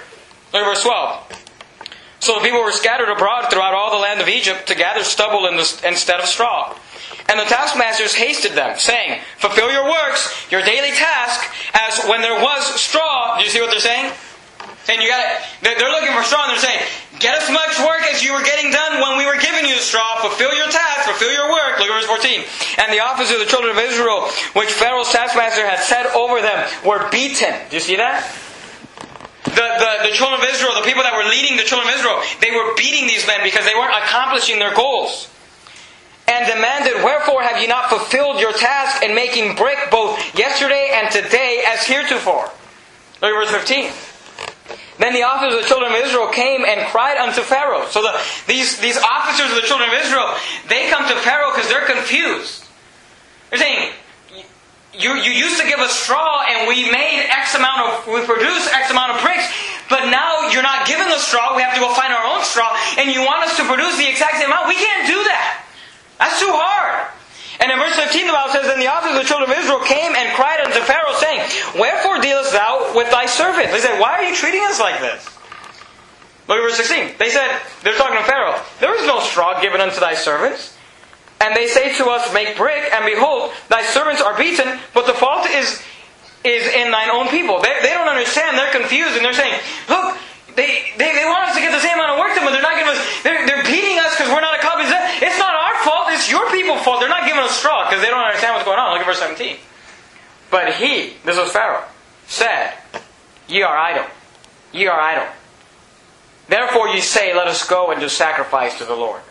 [0.53, 1.43] Look at verse 12.
[2.19, 5.43] So the people were scattered abroad throughout all the land of Egypt to gather stubble
[5.43, 6.73] the, instead of straw.
[7.29, 12.41] And the taskmasters hasted them, saying, Fulfill your works, your daily task, as when there
[12.41, 13.37] was straw.
[13.37, 14.11] Do you see what they're saying?
[14.89, 16.83] And you got they're, looking for straw and they're saying,
[17.19, 19.81] get as much work as you were getting done when we were giving you the
[19.81, 20.19] straw.
[20.19, 21.79] Fulfill your task, fulfill your work.
[21.79, 22.43] Look at verse 14.
[22.83, 24.27] And the officers of the children of Israel,
[24.59, 27.55] which Pharaoh's taskmaster had set over them, were beaten.
[27.69, 28.27] Do you see that?
[29.45, 32.19] The, the, the children of Israel, the people that were leading the children of Israel,
[32.41, 35.31] they were beating these men because they weren't accomplishing their goals.
[36.27, 41.11] And demanded, Wherefore have ye not fulfilled your task in making brick both yesterday and
[41.11, 42.49] today as heretofore?
[43.21, 43.91] Look at verse 15.
[44.99, 47.87] Then the officers of the children of Israel came and cried unto Pharaoh.
[47.89, 48.15] So the,
[48.47, 50.31] these, these officers of the children of Israel,
[50.69, 52.63] they come to Pharaoh because they're confused.
[53.49, 53.91] They're saying,
[54.93, 58.71] you, you used to give us straw and we made X amount of, we produced
[58.71, 59.49] X amount of bricks,
[59.89, 62.69] but now you're not giving us straw, we have to go find our own straw,
[62.97, 64.67] and you want us to produce the exact same amount.
[64.67, 65.65] We can't do that.
[66.19, 67.09] That's too hard.
[67.59, 69.79] And in verse 15, the Bible says, Then the officers of the children of Israel
[69.85, 71.41] came and cried unto Pharaoh, saying,
[71.79, 73.71] Wherefore dealest thou with thy servant?
[73.71, 75.25] They said, Why are you treating us like this?
[76.47, 77.15] Look at verse 16.
[77.17, 77.47] They said,
[77.83, 80.75] they're talking to Pharaoh, There is no straw given unto thy servants.
[81.39, 85.13] And they say to us, Make brick, and behold, thy servants are beaten, but the
[85.13, 85.81] fault is,
[86.43, 87.61] is in thine own people.
[87.61, 90.17] They, they don't understand, they're confused, and they're saying, Look,
[90.55, 92.63] they, they, they want us to get the same amount of work done, but they're
[92.63, 95.19] not giving us, they're, they're beating us because we're not accomplishing that.
[95.19, 96.29] It's not our fault, it's
[96.83, 98.91] They're not giving us straw because they don't understand what's going on.
[98.91, 99.57] Look at verse 17.
[100.51, 101.83] But he, this was Pharaoh,
[102.27, 102.73] said,
[103.47, 104.05] Ye are idle.
[104.71, 105.27] Ye are idle.
[106.47, 109.21] Therefore ye say, Let us go and do sacrifice to the Lord.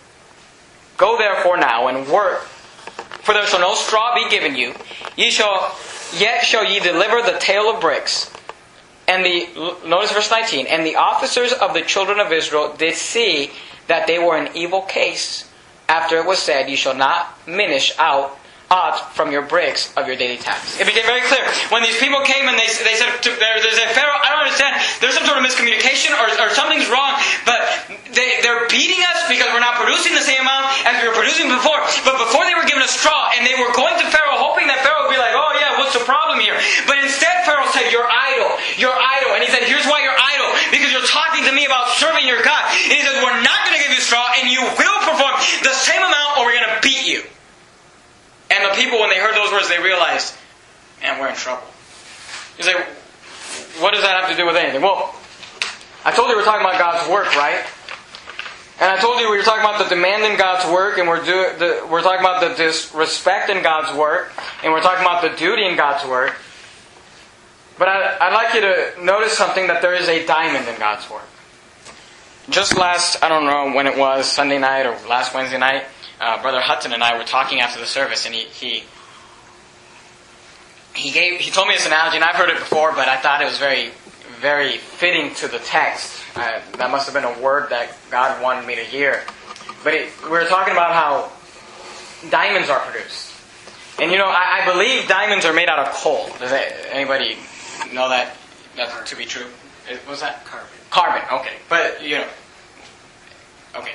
[0.96, 4.74] Go therefore now and work, for there shall no straw be given you.
[5.16, 5.76] Ye shall,
[6.16, 8.32] yet shall ye deliver the tale of bricks.
[9.08, 13.50] And the, notice verse 19, and the officers of the children of Israel did see
[13.88, 15.48] that they were in evil case
[15.92, 18.38] after it was said, You shall not minish out
[18.72, 20.81] aught from your bricks of your daily task.
[20.81, 21.44] It became very clear.
[21.68, 24.81] When these people came and they, they said, to, they Pharaoh, I don't understand.
[25.05, 27.61] There's some sort of miscommunication or, or something's wrong, but
[28.16, 31.52] they, they're beating us because we're not producing the same amount as we were producing
[31.52, 31.85] before.
[32.09, 34.81] But before they were given a straw and they were going to Pharaoh hoping that
[34.81, 36.57] Pharaoh would be like, oh yeah, what's the problem here?
[36.88, 38.57] But instead Pharaoh said, you're idle.
[38.81, 39.37] You're idle.
[39.37, 40.48] And he said, here's why you're idle.
[40.72, 42.64] Because you're talking to me about serving your God.
[42.88, 45.31] And he said, we're not going to give you straw and you will perform
[45.62, 47.22] the same amount or we're going to beat you.
[48.50, 50.35] And the people, when they heard those words, they realized,
[51.00, 51.66] man, we're in trouble.
[52.59, 52.74] You say,
[53.81, 54.83] what does that have to do with anything?
[54.83, 55.14] Well,
[56.05, 57.64] I told you we're talking about God's work, right?
[58.81, 61.24] And I told you we were talking about the demand in God's work, and we're,
[61.24, 64.33] do, the, we're talking about the disrespect in God's work,
[64.64, 66.37] and we're talking about the duty in God's work.
[67.78, 71.09] But I, I'd like you to notice something that there is a diamond in God's
[71.09, 71.28] work.
[72.50, 75.85] Just last, I don't know when it was, Sunday night or last Wednesday night,
[76.20, 78.85] uh, Brother Hudson and I were talking after the service, and he, he
[80.94, 83.42] he gave he told me this analogy, and I've heard it before, but I thought
[83.42, 83.90] it was very
[84.40, 86.20] very fitting to the text.
[86.35, 89.22] Uh, that must have been a word that God wanted me to hear.
[89.85, 91.31] But it, we were talking about how
[92.31, 93.33] diamonds are produced,
[94.00, 96.26] and you know I, I believe diamonds are made out of coal.
[96.38, 97.37] Does that, anybody
[97.92, 98.37] know that
[98.76, 99.46] that to be true?
[99.98, 100.68] What was that carbon?
[100.90, 101.22] Carbon.
[101.33, 102.28] Okay, but you know,
[103.76, 103.92] okay,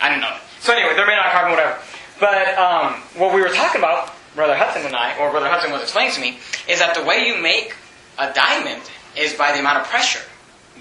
[0.00, 0.42] I didn't know that.
[0.60, 1.78] So anyway, they're made out of carbon, whatever.
[2.18, 5.82] But um, what we were talking about, Brother Hudson and I, or Brother Hudson was
[5.82, 7.74] explaining to me, is that the way you make
[8.18, 8.82] a diamond
[9.16, 10.22] is by the amount of pressure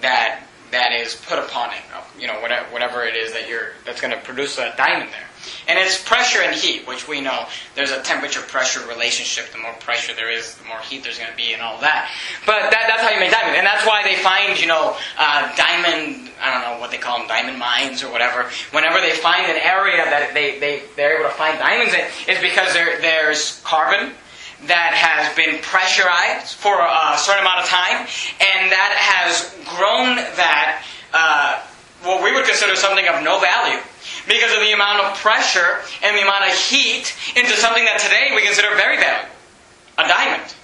[0.02, 1.82] that that is put upon it.
[2.19, 5.29] You know, whatever, whatever it is that you're that's going to produce a diamond there.
[5.67, 9.52] And it's pressure and heat, which we know there's a temperature pressure relationship.
[9.52, 12.10] The more pressure there is, the more heat there's going to be, and all that.
[12.45, 15.56] But that, that's how you make diamond, and that's why they find, you know, uh,
[15.56, 16.32] diamond.
[16.41, 18.49] I don't know what they call them, diamond mines or whatever.
[18.71, 22.39] Whenever they find an area that they they they're able to find diamonds in, is
[22.41, 24.13] because there there's carbon
[24.67, 28.04] that has been pressurized for a certain amount of time,
[28.43, 31.63] and that has grown that uh,
[32.03, 33.79] what we would consider something of no value
[34.27, 38.31] because of the amount of pressure and the amount of heat into something that today
[38.35, 39.35] we consider very valuable
[39.99, 40.55] a diamond.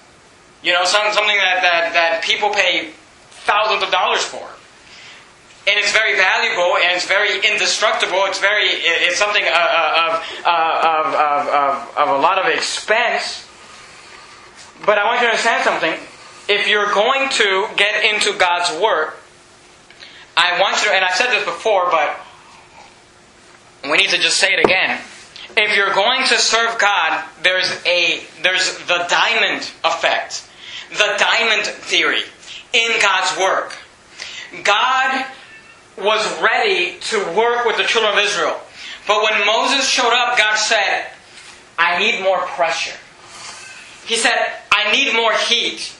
[0.62, 2.90] You know, some, something that, that, that people pay
[3.44, 4.48] thousands of dollars for.
[5.68, 8.22] And it's very valuable and it's very indestructible.
[8.26, 10.12] It's very it's something uh, uh, of,
[10.46, 13.44] uh, of, of, of, of a lot of expense.
[14.86, 15.94] But I want you to understand something.
[16.48, 19.18] If you're going to get into God's work,
[20.36, 22.16] I want you to, and I've said this before, but
[23.84, 25.00] we need to just say it again.
[25.56, 30.46] If you're going to serve God, there's a there's the diamond effect,
[30.90, 32.22] the diamond theory
[32.72, 33.78] in God's work.
[34.62, 35.24] God
[35.96, 38.60] was ready to work with the children of Israel.
[39.06, 41.06] But when Moses showed up, God said,
[41.78, 42.96] I need more pressure.
[44.04, 44.36] He said,
[44.70, 45.92] I need more heat.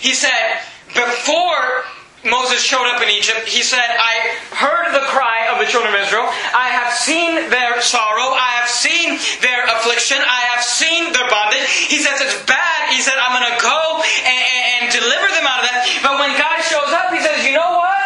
[0.00, 1.84] He said, before
[2.24, 6.00] Moses showed up in Egypt, he said, I heard the cry of the children of
[6.00, 6.24] Israel.
[6.56, 8.32] I have seen their sorrow.
[8.32, 10.16] I have seen their affliction.
[10.18, 11.68] I have seen their bondage.
[11.68, 12.88] He says it's bad.
[12.88, 15.84] He said, I'm going to go and, and, and deliver them out of that.
[16.00, 18.04] But when God shows up, he says, you know what?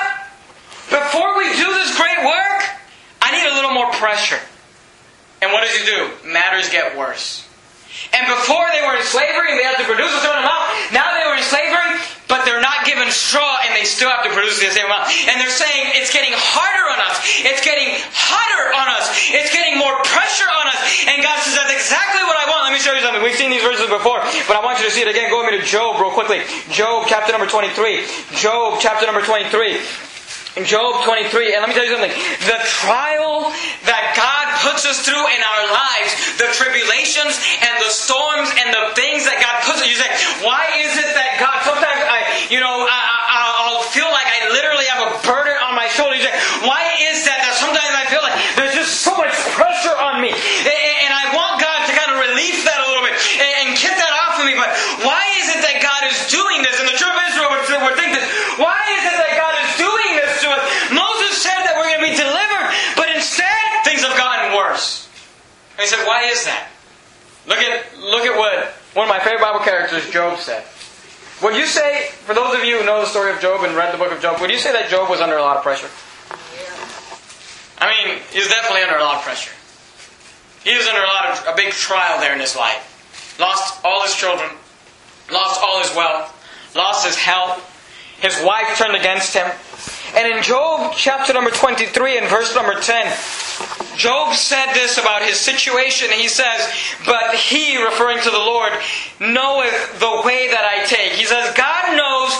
[0.91, 2.61] Before we do this great work,
[3.23, 4.43] I need a little more pressure.
[5.41, 6.11] And what does he do?
[6.27, 7.48] Matters get worse.
[8.15, 11.13] And before they were in slavery and they had to produce a certain amount, now
[11.13, 11.99] they were in slavery,
[12.29, 15.11] but they're not given straw and they still have to produce the same amount.
[15.29, 17.21] And they're saying it's getting harder on us.
[17.45, 19.13] It's getting hotter on us.
[19.33, 20.81] It's getting more pressure on us.
[21.09, 22.69] And God says, that's exactly what I want.
[22.69, 23.21] Let me show you something.
[23.21, 25.29] We've seen these verses before, but I want you to see it again.
[25.29, 26.45] Go with me to Job real quickly.
[26.73, 28.05] Job chapter number 23.
[28.37, 30.08] Job chapter number 23.
[30.59, 32.11] In Job 23, and let me tell you something.
[32.51, 33.47] The trial
[33.87, 38.91] that God puts us through in our lives, the tribulations and the storms and the
[38.99, 40.11] things that God puts us, you say,
[40.43, 44.51] why is it that God, sometimes I, you know, I, I, I'll feel like I
[44.51, 46.19] literally have a burden on my shoulder.
[46.19, 46.35] You say,
[46.67, 50.35] why is that that sometimes I feel like there's just so much pressure on me?
[50.35, 53.95] And, I want God to kind of release that a little bit and, and get
[53.95, 54.59] that off of me.
[54.59, 54.71] But
[55.07, 56.79] why is it that God is doing this?
[56.83, 58.27] And the children of Israel would, would think this.
[58.59, 60.63] Why is it that God is doing this to us?
[60.91, 62.67] Moses said that we're going to be delivered,
[62.97, 65.07] but instead things have gotten worse.
[65.78, 66.69] And he said, why is that?
[67.49, 70.65] Look at look at what one of my favorite Bible characters, Job, said.
[71.43, 73.95] Would you say, for those of you who know the story of Job and read
[73.95, 75.89] the book of Job, would you say that Job was under a lot of pressure?
[77.79, 79.55] I mean, he was definitely under a lot of pressure.
[80.65, 83.37] He was under a lot of a big trial there in his life.
[83.39, 84.51] Lost all his children,
[85.33, 86.35] lost all his wealth,
[86.75, 87.65] lost his health.
[88.21, 89.47] His wife turned against him.
[90.15, 93.13] And in Job chapter number 23 and verse number 10,
[93.97, 96.11] Job said this about his situation.
[96.11, 96.73] He says,
[97.05, 98.73] But he, referring to the Lord,
[99.21, 101.13] knoweth the way that I take.
[101.13, 102.33] He says, God knows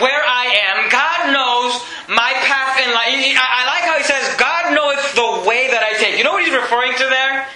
[0.00, 0.88] where I am.
[0.88, 3.18] God knows my path in life.
[3.36, 6.16] I like how he says, God knoweth the way that I take.
[6.16, 7.48] You know what he's referring to there?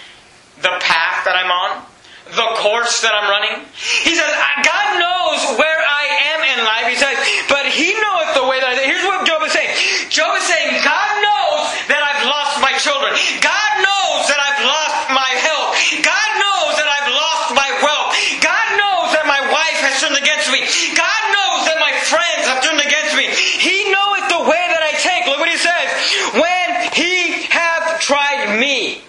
[0.61, 1.87] The path that I'm on.
[2.27, 3.63] The course that I'm running.
[4.03, 4.27] He says,
[4.67, 6.87] God knows where I am in life.
[6.91, 7.15] He says,
[7.47, 8.83] but He knoweth the way that I.
[8.83, 9.71] Here's what Job is saying.
[10.11, 13.15] Job is saying, God knows that I've lost my children.
[13.39, 15.79] God knows that I've lost my health.
[16.03, 18.11] God knows that I've lost my wealth.
[18.43, 20.67] God knows that my wife has turned against me.
[20.99, 23.31] God knows that my friends have turned against me.
[23.31, 25.31] He knoweth the way that I take.
[25.31, 25.89] Look what he says.
[26.35, 29.07] When he hath tried me,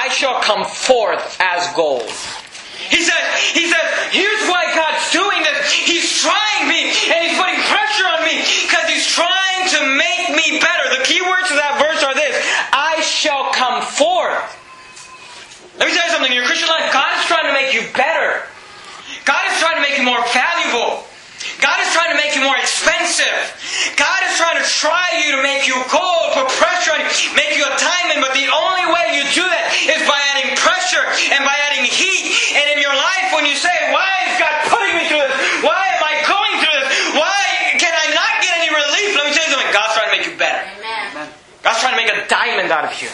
[0.00, 2.08] I shall come forth as gold.
[2.88, 3.20] He says,
[3.52, 3.84] he says,
[4.16, 5.68] here's why God's doing this.
[5.76, 10.56] He's trying me and he's putting pressure on me because he's trying to make me
[10.56, 10.96] better.
[10.96, 12.32] The key words to that verse are this
[12.72, 14.40] I shall come forth.
[15.76, 16.32] Let me tell you something.
[16.32, 18.40] In your Christian life, God is trying to make you better.
[19.28, 21.04] God is trying to make you more valuable.
[21.60, 23.36] God is trying to make you more expensive.
[23.96, 27.56] God is trying to try you to make you gold, put pressure on you, make
[27.56, 31.04] you a diamond, but the only way you do that is by adding pressure
[31.36, 32.56] and by adding heat.
[32.56, 35.36] And in your life, when you say, Why is God putting me through this?
[35.60, 36.88] Why am I going through this?
[37.14, 37.40] Why
[37.76, 39.08] can I not get any relief?
[39.20, 39.72] Let me tell you something.
[39.72, 40.64] God's trying to make you better.
[40.64, 41.28] Amen.
[41.60, 43.12] God's trying to make a diamond out of you.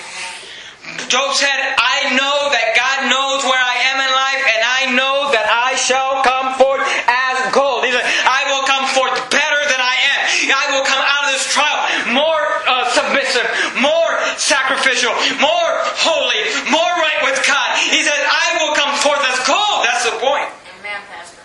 [1.11, 5.17] Job said, I know that God knows where I am in life, and I know
[5.31, 7.87] that I shall come forth as gold.
[7.87, 10.21] He said, I will come forth better than I am.
[10.51, 11.79] I will come out of this trial
[12.11, 12.91] more uh,
[13.37, 15.71] submissive, more sacrificial, more
[16.01, 17.79] holy, more right with God.
[17.79, 19.85] He said, I will come forth as gold.
[19.85, 20.49] That's the point.
[20.81, 21.43] Amen, Pastor.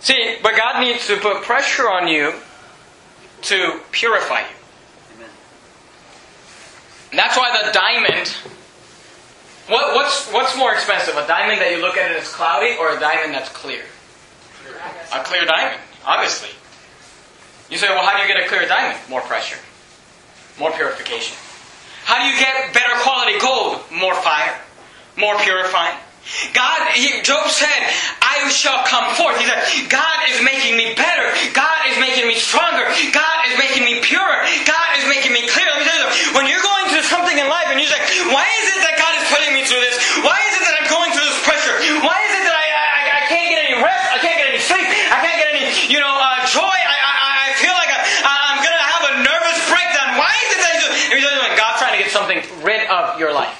[0.00, 2.34] See, but God needs to put pressure on you
[3.42, 4.46] to purify you.
[7.10, 8.28] And that's why the diamond.
[9.68, 12.96] What, what's what's more expensive, a diamond that you look at and it's cloudy, or
[12.96, 13.82] a diamond that's clear?
[15.12, 16.48] A clear diamond, obviously.
[17.70, 18.98] You say, well, how do you get a clear diamond?
[19.10, 19.58] More pressure,
[20.58, 21.36] more purification.
[22.04, 23.80] How do you get better quality gold?
[23.92, 24.58] More fire,
[25.16, 25.96] more purifying.
[26.52, 27.80] God, he, Job said,
[28.20, 29.40] I shall come forth.
[29.40, 31.24] He said, God is making me better.
[31.56, 32.84] God is making me stronger.
[33.16, 34.44] God is making me purer.
[34.68, 35.68] God is making me clear.
[36.36, 39.12] When you're going through something in life and you say, why is it that God
[39.16, 39.96] is putting me through this?
[40.20, 41.76] Why is it that I'm going through this pressure?
[42.04, 44.04] Why is it that I, I, I can't get any rest?
[44.12, 44.84] I can't get any sleep.
[44.84, 46.64] I can't get any, you know, uh, joy.
[46.64, 47.12] I, I,
[47.48, 50.20] I feel like I, I'm going to have a nervous breakdown.
[50.20, 51.24] Why is it that you,
[51.56, 52.84] God's trying to get something rid
[53.16, 53.56] your life.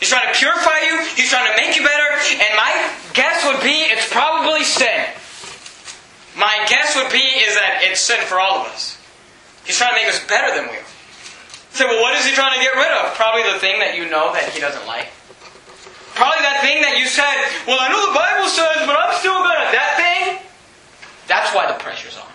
[0.00, 1.00] He's trying to purify you.
[1.16, 2.10] He's trying to make you better.
[2.36, 2.70] And my
[3.14, 5.06] guess would be it's probably sin.
[6.36, 8.94] My guess would be is that it's sin for all of us.
[9.64, 10.90] He's trying to make us better than we are.
[11.74, 13.14] So, well, what is he trying to get rid of?
[13.14, 15.10] Probably the thing that you know that he doesn't like.
[16.14, 17.30] Probably that thing that you said,
[17.66, 19.70] well, I know the Bible says, but I'm still gonna.
[19.70, 20.42] That thing,
[21.26, 22.26] that's why the pressure's on.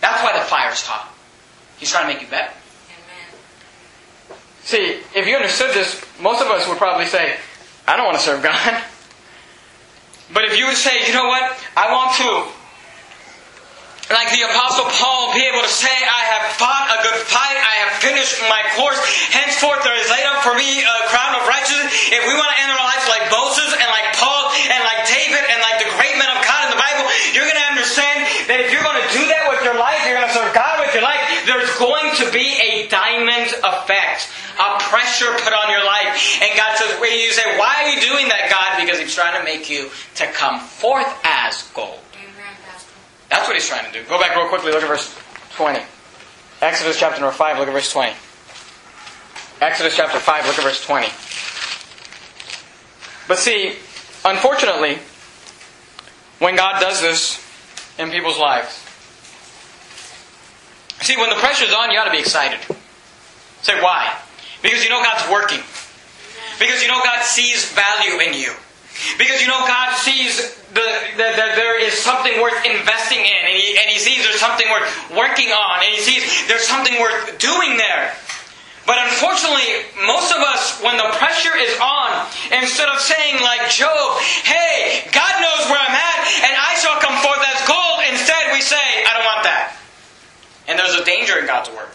[0.00, 1.12] That's why the fire's hot.
[1.76, 2.52] He's trying to make you better.
[4.68, 7.40] See, if you understood this, most of us would probably say,
[7.88, 8.84] I don't want to serve God.
[10.28, 12.28] But if you would say, you know what, I want to,
[14.12, 17.88] like the Apostle Paul, be able to say, I have fought a good fight, I
[17.88, 19.00] have finished my course,
[19.32, 21.88] henceforth there is laid up for me a crown of righteousness.
[22.12, 25.48] If we want to end our lives like Moses and like Paul and like David
[25.48, 28.60] and like the great men of God in the Bible, you're going to understand that
[28.60, 30.92] if you're going to do that with your life, you're going to serve God with
[30.92, 34.28] your life, there's going to be a diamond effect
[34.58, 36.42] a pressure put on your life.
[36.42, 38.84] And God says, when you say, why are you doing that, God?
[38.84, 42.00] Because He's trying to make you to come forth as gold.
[43.30, 44.06] That's what He's trying to do.
[44.08, 45.16] Go back real quickly, look at verse
[45.54, 45.80] 20.
[46.60, 48.12] Exodus chapter number 5, look at verse 20.
[49.60, 51.06] Exodus chapter 5, look at verse 20.
[53.28, 53.76] But see,
[54.24, 54.98] unfortunately,
[56.40, 57.44] when God does this
[57.98, 58.87] in people's lives,
[61.08, 62.60] see, when the pressure's on, you ought to be excited.
[63.64, 64.12] Say, why?
[64.60, 65.64] Because you know God's working.
[66.60, 68.52] Because you know God sees value in you.
[69.16, 70.84] Because you know God sees the,
[71.16, 74.84] that there is something worth investing in, and he, and he sees there's something worth
[75.16, 78.12] working on, and He sees there's something worth doing there.
[78.84, 84.18] But unfortunately, most of us, when the pressure is on, instead of saying like Job,
[84.42, 88.60] hey, God knows where I'm at, and I shall come forth as gold, instead we
[88.60, 89.78] say, I don't want that.
[90.68, 91.88] And there's a danger in God's word.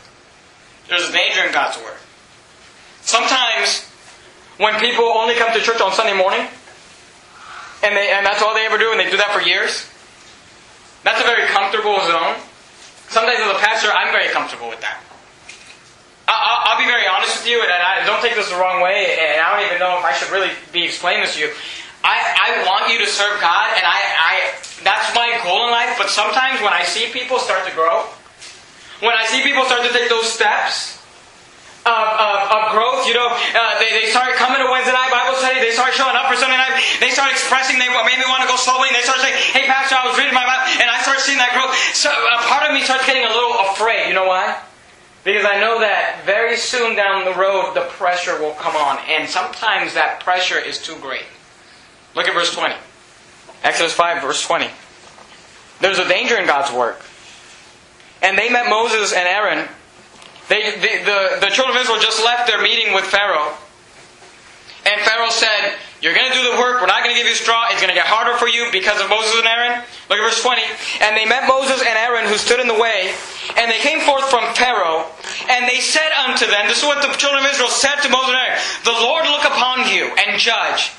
[0.89, 1.97] There's a danger in God's word.
[3.01, 3.87] Sometimes,
[4.57, 6.41] when people only come to church on Sunday morning,
[7.83, 9.87] and, they, and that's all they ever do, and they do that for years,
[11.03, 12.35] that's a very comfortable zone.
[13.13, 15.03] Sometimes as a pastor, I'm very comfortable with that.
[16.27, 19.19] I'll, I'll be very honest with you, and I don't take this the wrong way,
[19.19, 21.51] and I don't even know if I should really be explaining this to you.
[22.03, 24.33] I, I want you to serve God, and I, I
[24.83, 25.95] that's my goal in life.
[25.97, 28.07] But sometimes when I see people start to grow,
[29.03, 31.03] when I see people start to take those steps,
[31.85, 33.03] of, of, of, growth.
[33.07, 35.59] You know, uh, they, they started coming to Wednesday night Bible study.
[35.59, 36.79] They start showing up for Sunday night.
[36.99, 38.87] They start expressing they maybe want to go slowly.
[38.87, 41.37] And they start saying, "Hey, Pastor, I was reading my Bible, and I start seeing
[41.43, 44.07] that growth." So a part of me starts getting a little afraid.
[44.07, 44.63] You know why?
[45.23, 49.27] Because I know that very soon down the road the pressure will come on, and
[49.27, 51.27] sometimes that pressure is too great.
[52.15, 52.75] Look at verse twenty,
[53.63, 54.69] Exodus five, verse twenty.
[55.79, 57.03] There's a danger in God's work.
[58.23, 59.67] And they met Moses and Aaron
[60.49, 63.55] they, the, the, the children of Israel just left their meeting with Pharaoh.
[64.83, 66.83] And Pharaoh said, You're going to do the work.
[66.83, 67.71] We're not going to give you straw.
[67.71, 69.79] It's going to get harder for you because of Moses and Aaron.
[70.11, 70.59] Look at verse 20.
[70.99, 73.15] And they met Moses and Aaron who stood in the way.
[73.55, 75.07] And they came forth from Pharaoh.
[75.47, 78.35] And they said unto them, This is what the children of Israel said to Moses
[78.35, 80.91] and Aaron The Lord look upon you and judge.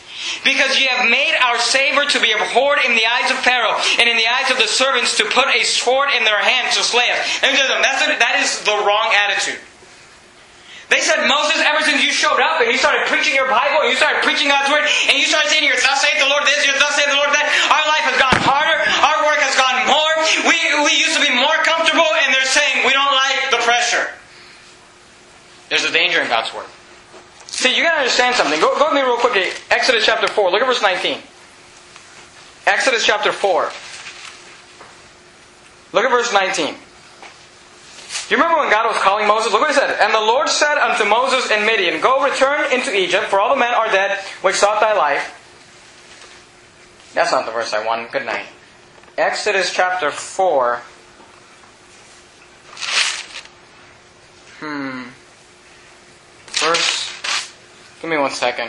[0.42, 4.08] Because ye have made our Savior to be abhorred in the eyes of Pharaoh and
[4.08, 7.10] in the eyes of the servants to put a sword in their hands to slay
[7.10, 7.20] us.
[7.42, 9.60] And that's a, that is the wrong attitude.
[10.92, 13.90] They said, Moses, ever since you showed up and you started preaching your Bible and
[13.90, 16.94] you started preaching God's Word and you started saying, Thus saith the Lord this, thus
[16.94, 20.12] saith the Lord that, our life has gone harder, our work has gone more.
[20.44, 24.12] We, we used to be more comfortable and they're saying we don't like the pressure.
[25.72, 26.68] There's a danger in God's Word.
[27.54, 28.60] See, you gotta understand something.
[28.60, 29.44] Go, go with me real quickly.
[29.70, 30.50] Exodus chapter 4.
[30.50, 31.18] Look at verse 19.
[32.66, 33.70] Exodus chapter 4.
[35.92, 36.74] Look at verse 19.
[36.74, 39.52] Do you remember when God was calling Moses?
[39.52, 39.96] Look what he said.
[40.00, 43.60] And the Lord said unto Moses in Midian, Go return into Egypt, for all the
[43.60, 45.40] men are dead which sought thy life.
[47.14, 48.10] That's not the verse I want.
[48.10, 48.46] Good night.
[49.16, 50.82] Exodus chapter 4.
[54.58, 55.02] Hmm.
[56.46, 57.03] Verse
[58.04, 58.68] Give me one second.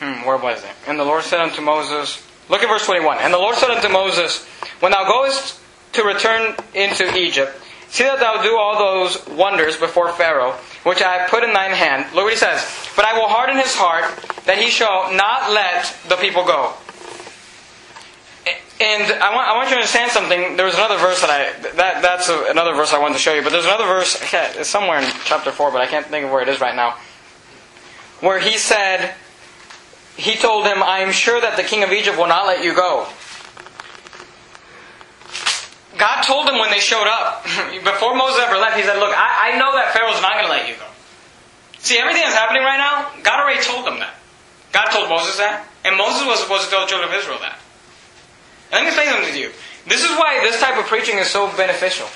[0.00, 0.70] Hmm, where was it?
[0.86, 3.20] And the Lord said unto Moses, Look at verse 21.
[3.20, 4.44] And the Lord said unto Moses,
[4.80, 5.58] When thou goest
[5.92, 7.58] to return into Egypt,
[7.88, 10.52] see that thou do all those wonders before Pharaoh,
[10.82, 12.04] which I have put in thine hand.
[12.14, 12.70] Look what he says.
[12.96, 14.04] But I will harden his heart,
[14.44, 16.74] that he shall not let the people go.
[18.80, 20.56] And I want, I want you to understand something.
[20.56, 23.34] There was another verse that I that that's a, another verse I wanted to show
[23.34, 23.42] you.
[23.42, 24.16] But there's another verse.
[24.32, 26.96] It's somewhere in chapter four, but I can't think of where it is right now.
[28.20, 29.14] Where he said,
[30.16, 32.74] he told him, "I am sure that the king of Egypt will not let you
[32.74, 33.06] go."
[36.00, 37.44] God told him when they showed up
[37.84, 38.78] before Moses ever left.
[38.78, 40.88] He said, "Look, I, I know that Pharaoh's not going to let you go."
[41.80, 44.16] See, everything that's happening right now, God already told them that.
[44.72, 47.59] God told Moses that, and Moses was supposed to tell the children of Israel that.
[48.72, 49.50] Let me say something to you.
[49.86, 52.06] This is why this type of preaching is so beneficial.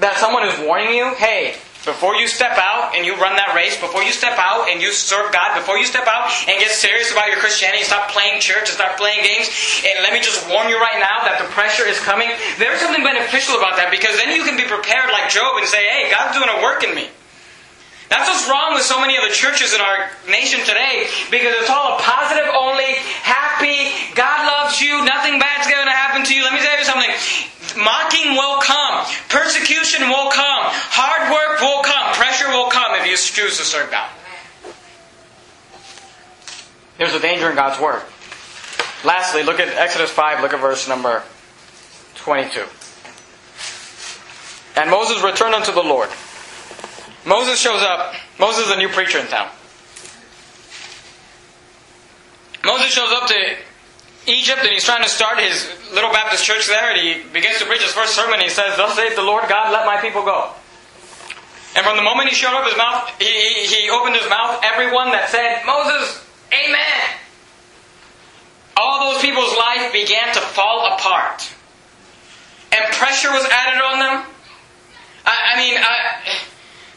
[0.00, 3.78] That someone is warning you, hey, before you step out and you run that race,
[3.80, 7.10] before you step out and you serve God, before you step out and get serious
[7.10, 9.48] about your Christianity, stop playing church and start playing games,
[9.86, 12.28] and let me just warn you right now that the pressure is coming.
[12.60, 15.80] There's something beneficial about that because then you can be prepared like Job and say,
[15.86, 17.08] hey, God's doing a work in me.
[18.08, 21.68] That's what's wrong with so many of the churches in our nation today because it's
[21.68, 26.42] all a positive only, happy, God loves you, nothing bad's going to happen to you.
[26.42, 27.12] Let me tell you something.
[27.76, 33.16] Mocking will come, persecution will come, hard work will come, pressure will come if you
[33.16, 34.10] choose to serve God.
[36.96, 38.02] There's a danger in God's word.
[39.04, 41.22] Lastly, look at Exodus 5, look at verse number
[42.16, 42.64] 22.
[44.76, 46.08] And Moses returned unto the Lord.
[47.28, 48.14] Moses shows up.
[48.40, 49.50] Moses is a new preacher in town.
[52.64, 53.56] Moses shows up to
[54.26, 57.66] Egypt and he's trying to start his little Baptist church there and he begins to
[57.66, 58.40] preach his first sermon.
[58.40, 60.52] He says, Thus saith the Lord God, let my people go.
[61.76, 64.64] And from the moment he showed up his mouth, he, he, he opened his mouth,
[64.64, 67.18] everyone that said, Moses, Amen.
[68.74, 71.52] All those people's life began to fall apart.
[72.72, 74.26] And pressure was added on them.
[75.26, 76.47] I, I mean, I,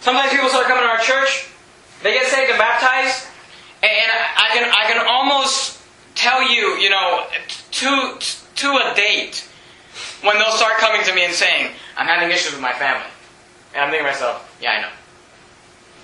[0.02, 1.48] sometimes people start coming to our church,
[2.04, 3.28] they get saved and baptized,
[3.82, 5.82] and I can, I can almost
[6.16, 7.26] tell you, you know,
[7.72, 8.18] to,
[8.56, 9.48] to a date
[10.22, 13.08] when they'll start coming to me and saying, I'm having issues with my family.
[13.74, 14.94] And I'm thinking to myself, yeah, I know.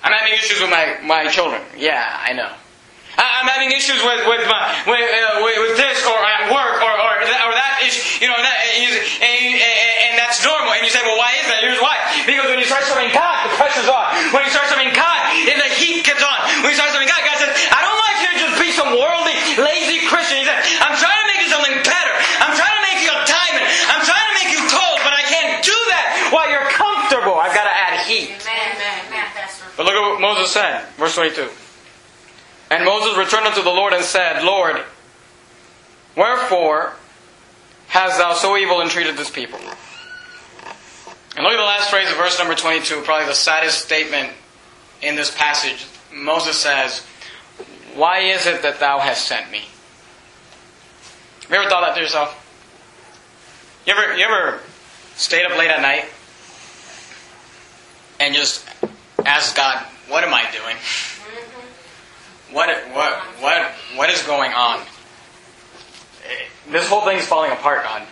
[0.04, 1.62] I'm having issues with my, my children.
[1.76, 2.50] Yeah, I know.
[3.18, 7.14] I'm having issues with with my with, uh, with, this or at work or or
[7.26, 8.93] that, or that issue, you know, that and,
[9.26, 9.86] and
[10.38, 10.69] that's normal.
[10.77, 11.65] And you say, well, why is that?
[11.65, 11.97] Here's why.
[12.29, 14.05] Because when you start serving God, the pressure's on.
[14.29, 15.19] When you start serving God,
[15.49, 16.38] and the heat gets on.
[16.61, 18.93] When you start serving God, God says, I don't like you to just be some
[18.93, 20.38] worldly, lazy Christian.
[20.38, 22.13] He said, I'm trying to make you something better.
[22.45, 23.65] I'm trying to make you a diamond.
[23.89, 27.41] I'm trying to make you gold, but I can't do that while you're comfortable.
[27.41, 28.38] I've got to add heat.
[28.38, 29.25] Amen, amen, amen,
[29.73, 31.49] But look at what Moses said, verse 22.
[32.69, 34.85] And Moses returned unto the Lord and said, Lord,
[36.13, 36.93] wherefore
[37.89, 39.59] hast thou so evil entreated this people?
[41.38, 44.31] And look at the last phrase of verse number 22, probably the saddest statement
[45.03, 45.85] in this passage.
[46.11, 47.01] Moses says,
[47.93, 49.61] Why is it that thou hast sent me?
[51.43, 52.33] Have you ever thought that to yourself?
[53.85, 54.61] You ever, you ever
[55.15, 56.05] stayed up late at night
[58.19, 58.67] and just
[59.23, 60.75] asked God, What am I doing?
[62.51, 64.83] What, what, what, what is going on?
[66.71, 68.07] This whole thing is falling apart, God.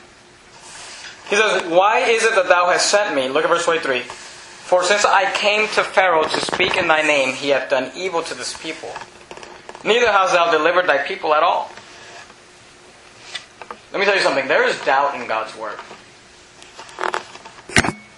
[1.30, 3.30] He says, Why is it that thou hast sent me?
[3.30, 4.02] Look at verse 23.
[4.02, 8.22] For since I came to Pharaoh to speak in thy name, he hath done evil
[8.24, 8.90] to this people.
[9.84, 11.72] Neither hast thou delivered thy people at all.
[13.92, 14.48] Let me tell you something.
[14.48, 15.80] There is doubt in God's word.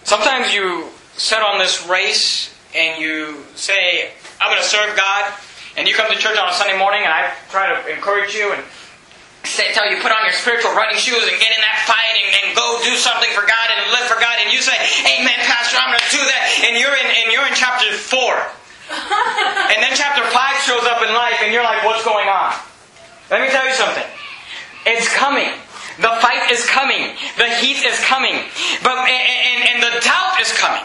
[0.04, 0.88] Sometimes you
[1.18, 5.34] set on this race and you say, I'm going to serve God.
[5.76, 8.54] And you come to church on a Sunday morning and I try to encourage you
[8.54, 8.64] and
[9.48, 12.30] say, tell you put on your spiritual running shoes and get in that fight and,
[12.44, 14.36] and go do something for God and live for God.
[14.44, 14.76] And you say,
[15.08, 16.42] Amen, Pastor, I'm going to do that.
[16.68, 18.68] And you're in, and you're in chapter 4.
[19.72, 20.34] and then chapter 5
[20.64, 22.56] shows up in life and you're like, what's going on?
[23.30, 24.06] Let me tell you something.
[24.86, 25.52] It's coming.
[25.98, 27.12] The fight is coming.
[27.36, 28.40] The heat is coming.
[28.84, 30.84] But, and, and, and the doubt is coming.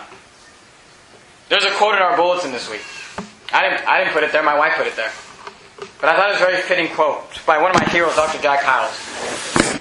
[1.49, 2.83] There's a quote in our bulletin this week.
[3.53, 5.13] I didn't, I didn't put it there, my wife put it there.
[6.01, 8.41] But I thought it was a very fitting quote by one of my heroes, Dr.
[8.43, 8.95] Jack Hyles.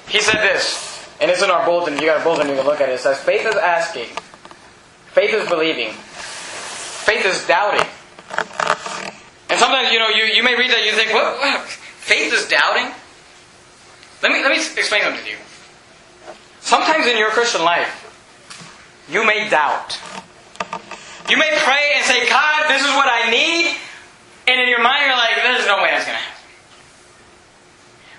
[0.08, 2.82] He said this, and it's in our bulletin, you got a bulletin, you can look
[2.82, 2.93] at it.
[2.93, 4.08] It says, Faith is asking,
[5.14, 7.88] faith is believing, faith is doubting.
[9.49, 11.68] And sometimes, you know, you, you may read that you think, what, what?
[11.68, 12.88] Faith is doubting?
[14.24, 15.38] Let me, let me explain something to you.
[16.62, 17.89] Sometimes in your Christian life,
[19.10, 19.99] you may doubt.
[21.30, 23.76] You may pray and say, God, this is what I need.
[24.52, 26.43] And in your mind, you're like, there's no way that's going to happen.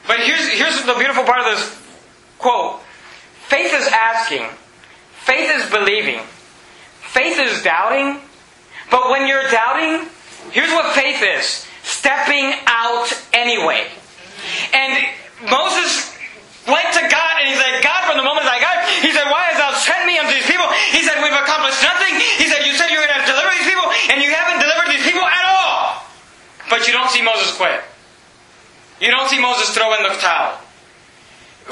[0.09, 1.77] But here's, here's the beautiful part of this
[2.39, 2.81] quote
[3.53, 4.49] faith is asking,
[5.13, 6.25] faith is believing,
[7.05, 8.17] faith is doubting.
[8.91, 10.09] But when you're doubting,
[10.53, 13.93] here's what faith is stepping out anyway.
[14.73, 15.05] And
[15.53, 16.17] Moses
[16.65, 19.53] went to God and he said, God, from the moment I got, he said, Why
[19.53, 20.65] hast thou sent me unto these people?
[20.97, 22.17] He said, We've accomplished nothing.
[22.41, 25.05] He said, You said you're going to deliver these people, and you haven't delivered these
[25.05, 25.53] people at all.
[26.73, 27.85] But you don't see Moses quit.
[28.97, 30.57] You don't see Moses throw in the towel.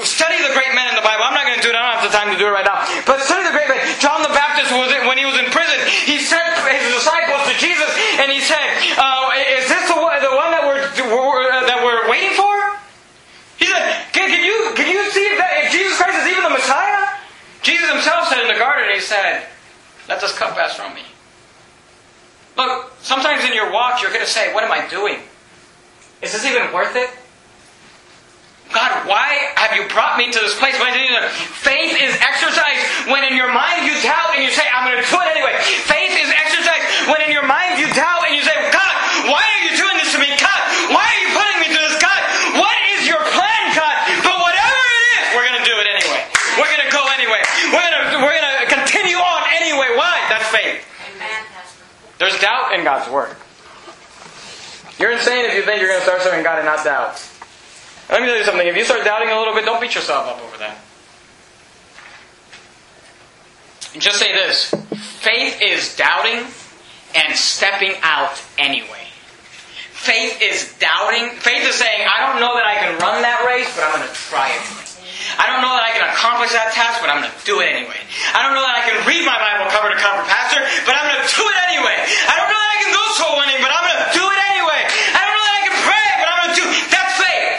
[0.05, 1.25] Study the great men in the Bible.
[1.25, 1.75] I'm not going to do it.
[1.75, 2.85] I don't have the time to do it right now.
[3.09, 3.81] But study the great men.
[3.97, 5.73] John the Baptist was when he was in prison.
[6.05, 7.89] He sent his disciples to Jesus,
[8.21, 8.61] and he said,
[9.01, 12.53] uh, "Is this the one, the one that we're, that we're waiting for?"
[13.57, 16.45] He said, "Can, can you can you see if, that, if Jesus Christ is even
[16.45, 17.09] the Messiah?"
[17.65, 19.49] Jesus himself said in the garden, he said,
[20.05, 21.09] "Let this cup pass from me."
[22.57, 25.19] Look, sometimes in your walk, you're going to say, What am I doing?
[26.21, 27.09] Is this even worth it?
[28.71, 30.75] God, why have you brought me to this place?
[30.79, 35.03] Faith is exercised when in your mind you doubt and you say, I'm going to
[35.03, 35.59] do it anyway.
[35.59, 38.93] Faith is exercised when in your mind you doubt and you say, God,
[39.27, 40.31] why are you doing this to me?
[40.39, 41.99] God, why are you putting me through this?
[41.99, 42.21] God,
[42.63, 43.95] what is your plan, God?
[44.23, 46.21] But whatever it is, we're going to do it anyway.
[46.55, 47.41] We're going to go anyway.
[47.75, 49.99] We're going to, we're going to continue on anyway.
[49.99, 50.15] Why?
[50.31, 50.79] That's faith.
[52.23, 53.35] There's doubt in God's Word.
[54.99, 57.23] You're insane if you think you're going to start serving God and not doubt.
[58.09, 58.67] Let me tell you something.
[58.67, 60.77] If you start doubting a little bit, don't beat yourself up over that.
[63.97, 64.73] Just say this
[65.21, 66.45] faith is doubting
[67.15, 69.07] and stepping out anyway.
[69.91, 71.29] Faith is doubting.
[71.37, 74.07] Faith is saying, I don't know that I can run that race, but I'm going
[74.07, 74.90] to try it.
[75.37, 77.69] I don't know that I can accomplish that task, but I'm going to do it
[77.69, 77.99] anyway.
[78.33, 81.05] I don't know that I can read my Bible cover to cover, Pastor, but I'm
[81.09, 81.97] going to do it anyway.
[82.27, 84.39] I don't know that I can go soul winning, but I'm going to do it
[84.53, 84.81] anyway.
[85.17, 87.53] I don't know that I can pray, but I'm going to do That's faith.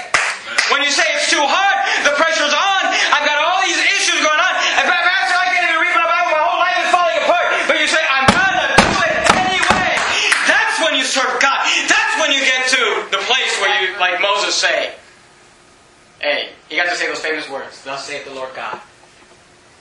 [0.71, 2.83] When you say it's too hard, the pressure's on,
[3.13, 6.33] I've got all these issues going on, and Pastor, I can't even read my Bible,
[6.33, 7.47] my whole life is falling apart.
[7.69, 9.91] But you say, I'm going to do it anyway.
[10.49, 11.61] That's when you serve God.
[11.87, 12.83] That's when you get to
[13.13, 14.95] the place where you, like Moses, say,
[16.23, 17.83] Hey, you got to say those famous words.
[17.83, 18.81] Thus saith the Lord God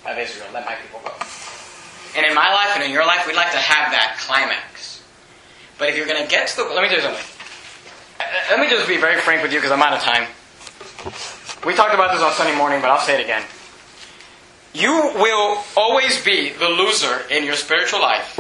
[0.10, 1.14] of Israel, let my people go.
[2.18, 5.04] And in my life and in your life, we'd like to have that climax.
[5.78, 7.24] But if you're going to get to the, let me you something.
[8.50, 10.28] Let me just be very frank with you because I'm out of time.
[11.66, 13.44] We talked about this on Sunday morning, but I'll say it again.
[14.74, 18.40] You will always be the loser in your spiritual life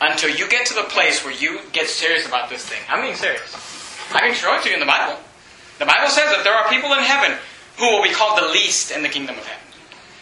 [0.00, 2.80] until you get to the place where you get serious about this thing.
[2.88, 3.54] I'm being serious.
[4.12, 5.18] I can show it to you in the Bible.
[5.80, 7.40] The Bible says that there are people in heaven
[7.80, 9.64] who will be called the least in the kingdom of heaven.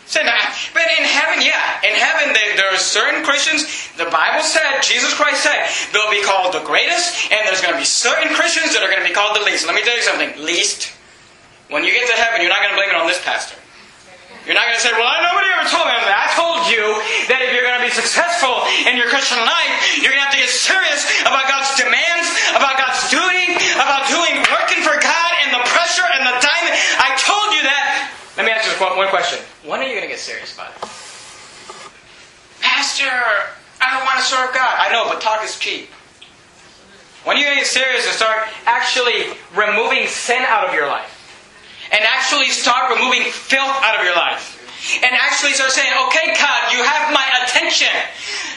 [0.07, 0.55] Say that.
[0.73, 1.85] But in heaven, yeah.
[1.85, 3.67] In heaven, there, there are certain Christians,
[3.99, 7.79] the Bible said, Jesus Christ said, they'll be called the greatest, and there's going to
[7.79, 9.67] be certain Christians that are going to be called the least.
[9.67, 10.33] Let me tell you something.
[10.41, 10.95] Least.
[11.69, 13.59] When you get to heaven, you're not going to blame it on this pastor.
[14.49, 16.09] You're not going to say, well, nobody ever told me that.
[16.09, 16.81] I told you
[17.29, 20.33] that if you're going to be successful in your Christian life, you're going to have
[20.33, 25.53] to get serious about God's demands, about God's duty, about doing, working for God and
[25.53, 26.65] the pressure and the time.
[26.97, 28.09] I told you that.
[28.41, 29.37] Let me ask you one, one question.
[29.69, 30.81] When are you going to get serious about it?
[32.65, 33.13] Pastor,
[33.85, 34.73] I don't want to serve God.
[34.81, 35.93] I know, but talk is cheap.
[37.29, 40.89] When are you going to get serious and start actually removing sin out of your
[40.89, 41.18] life?
[41.93, 44.57] And actually start removing filth out of your life?
[45.03, 47.91] And actually start saying, okay, God, you have my attention.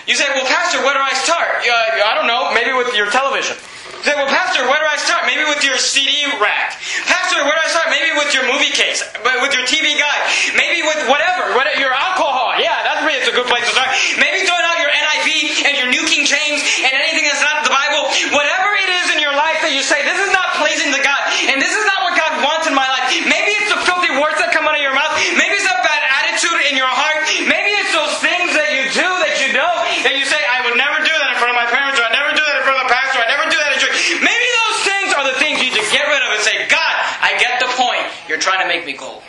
[0.05, 1.63] You say, well, Pastor, where do I start?
[1.63, 3.57] Uh, I don't know, maybe with your television.
[4.01, 5.29] You say, well, Pastor, where do I start?
[5.29, 6.77] Maybe with your CD rack.
[7.05, 7.93] Pastor, where do I start?
[7.93, 10.21] Maybe with your movie case, but with your TV guide.
[10.57, 12.57] Maybe with whatever, whatever your alcohol.
[12.57, 13.93] Yeah, that's really a good place to start.
[14.17, 17.69] Maybe throwing out your NIV and your New King James and anything that's not the
[17.69, 18.09] Bible.
[18.33, 21.21] Whatever it is in your life that you say, this is not pleasing to God,
[21.53, 23.05] and this is not what God wants in my life.
[23.29, 25.13] Maybe it's the filthy words that come out of your mouth.
[25.37, 27.21] Maybe it's a bad attitude in your heart.
[27.45, 29.73] Maybe it's those things that you do that you know
[30.09, 32.13] that you say, I would never do that in front of my parents, or I
[32.15, 33.97] never do that in front of the pastor, I never do that in church.
[34.23, 36.93] Maybe those things are the things you need to get rid of and say, God,
[37.19, 38.05] I get the point.
[38.30, 39.23] You're trying to make me gold.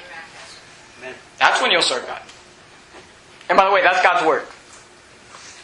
[1.38, 2.22] That's when you'll serve God.
[3.48, 4.48] And by the way, that's God's work.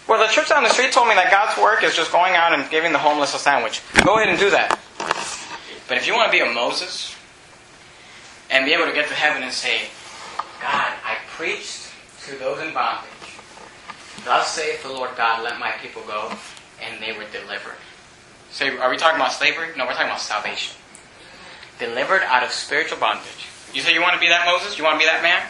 [0.08, 2.52] Well, the church down the street told me that God's work is just going out
[2.52, 3.82] and giving the homeless a sandwich.
[4.04, 4.78] Go ahead and do that.
[5.86, 7.14] But if you want to be a Moses
[8.50, 9.82] and be able to get to heaven and say,
[10.60, 11.90] God, I preached
[12.26, 13.10] to those in bondage.
[14.24, 16.32] Thus saith the Lord God, let my people go,
[16.82, 17.76] and they were delivered.
[18.50, 19.68] Say, are we talking about slavery?
[19.76, 20.74] No, we're talking about salvation.
[21.78, 23.46] Delivered out of spiritual bondage.
[23.72, 24.78] You say you want to be that Moses?
[24.78, 25.42] You want to be that man?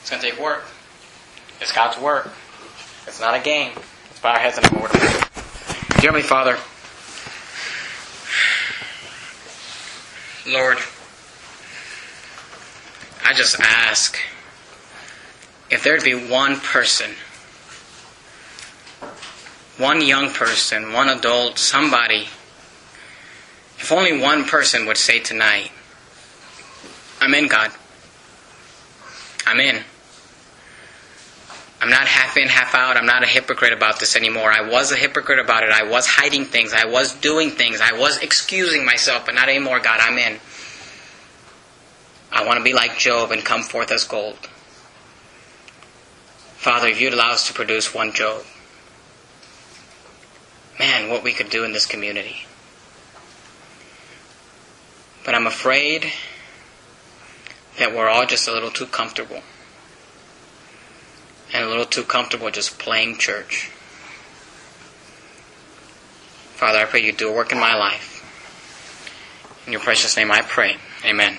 [0.00, 0.64] It's going to take work.
[1.60, 2.30] It's God's work.
[3.06, 3.72] It's not a game.
[3.74, 4.92] Let's bow our heads in order.
[6.00, 6.56] Dear Heavenly Father,
[10.46, 10.78] Lord,
[13.24, 14.16] I just ask
[15.70, 17.10] if there'd be one person,
[19.76, 22.28] one young person, one adult, somebody,
[23.78, 25.70] if only one person would say tonight,
[27.20, 27.70] I'm in, God.
[29.46, 29.82] I'm in.
[31.80, 32.96] I'm not half in, half out.
[32.96, 34.50] I'm not a hypocrite about this anymore.
[34.50, 35.70] I was a hypocrite about it.
[35.70, 36.72] I was hiding things.
[36.72, 37.80] I was doing things.
[37.80, 40.00] I was excusing myself, but not anymore, God.
[40.00, 40.38] I'm in.
[42.32, 44.36] I want to be like Job and come forth as gold.
[46.56, 48.42] Father, if you'd allow us to produce one Job,
[50.80, 52.47] man, what we could do in this community.
[55.28, 56.10] But I'm afraid
[57.78, 59.42] that we're all just a little too comfortable.
[61.52, 63.70] And a little too comfortable just playing church.
[66.54, 68.24] Father, I pray you do a work in my life.
[69.66, 70.78] In your precious name I pray.
[71.04, 71.36] Amen.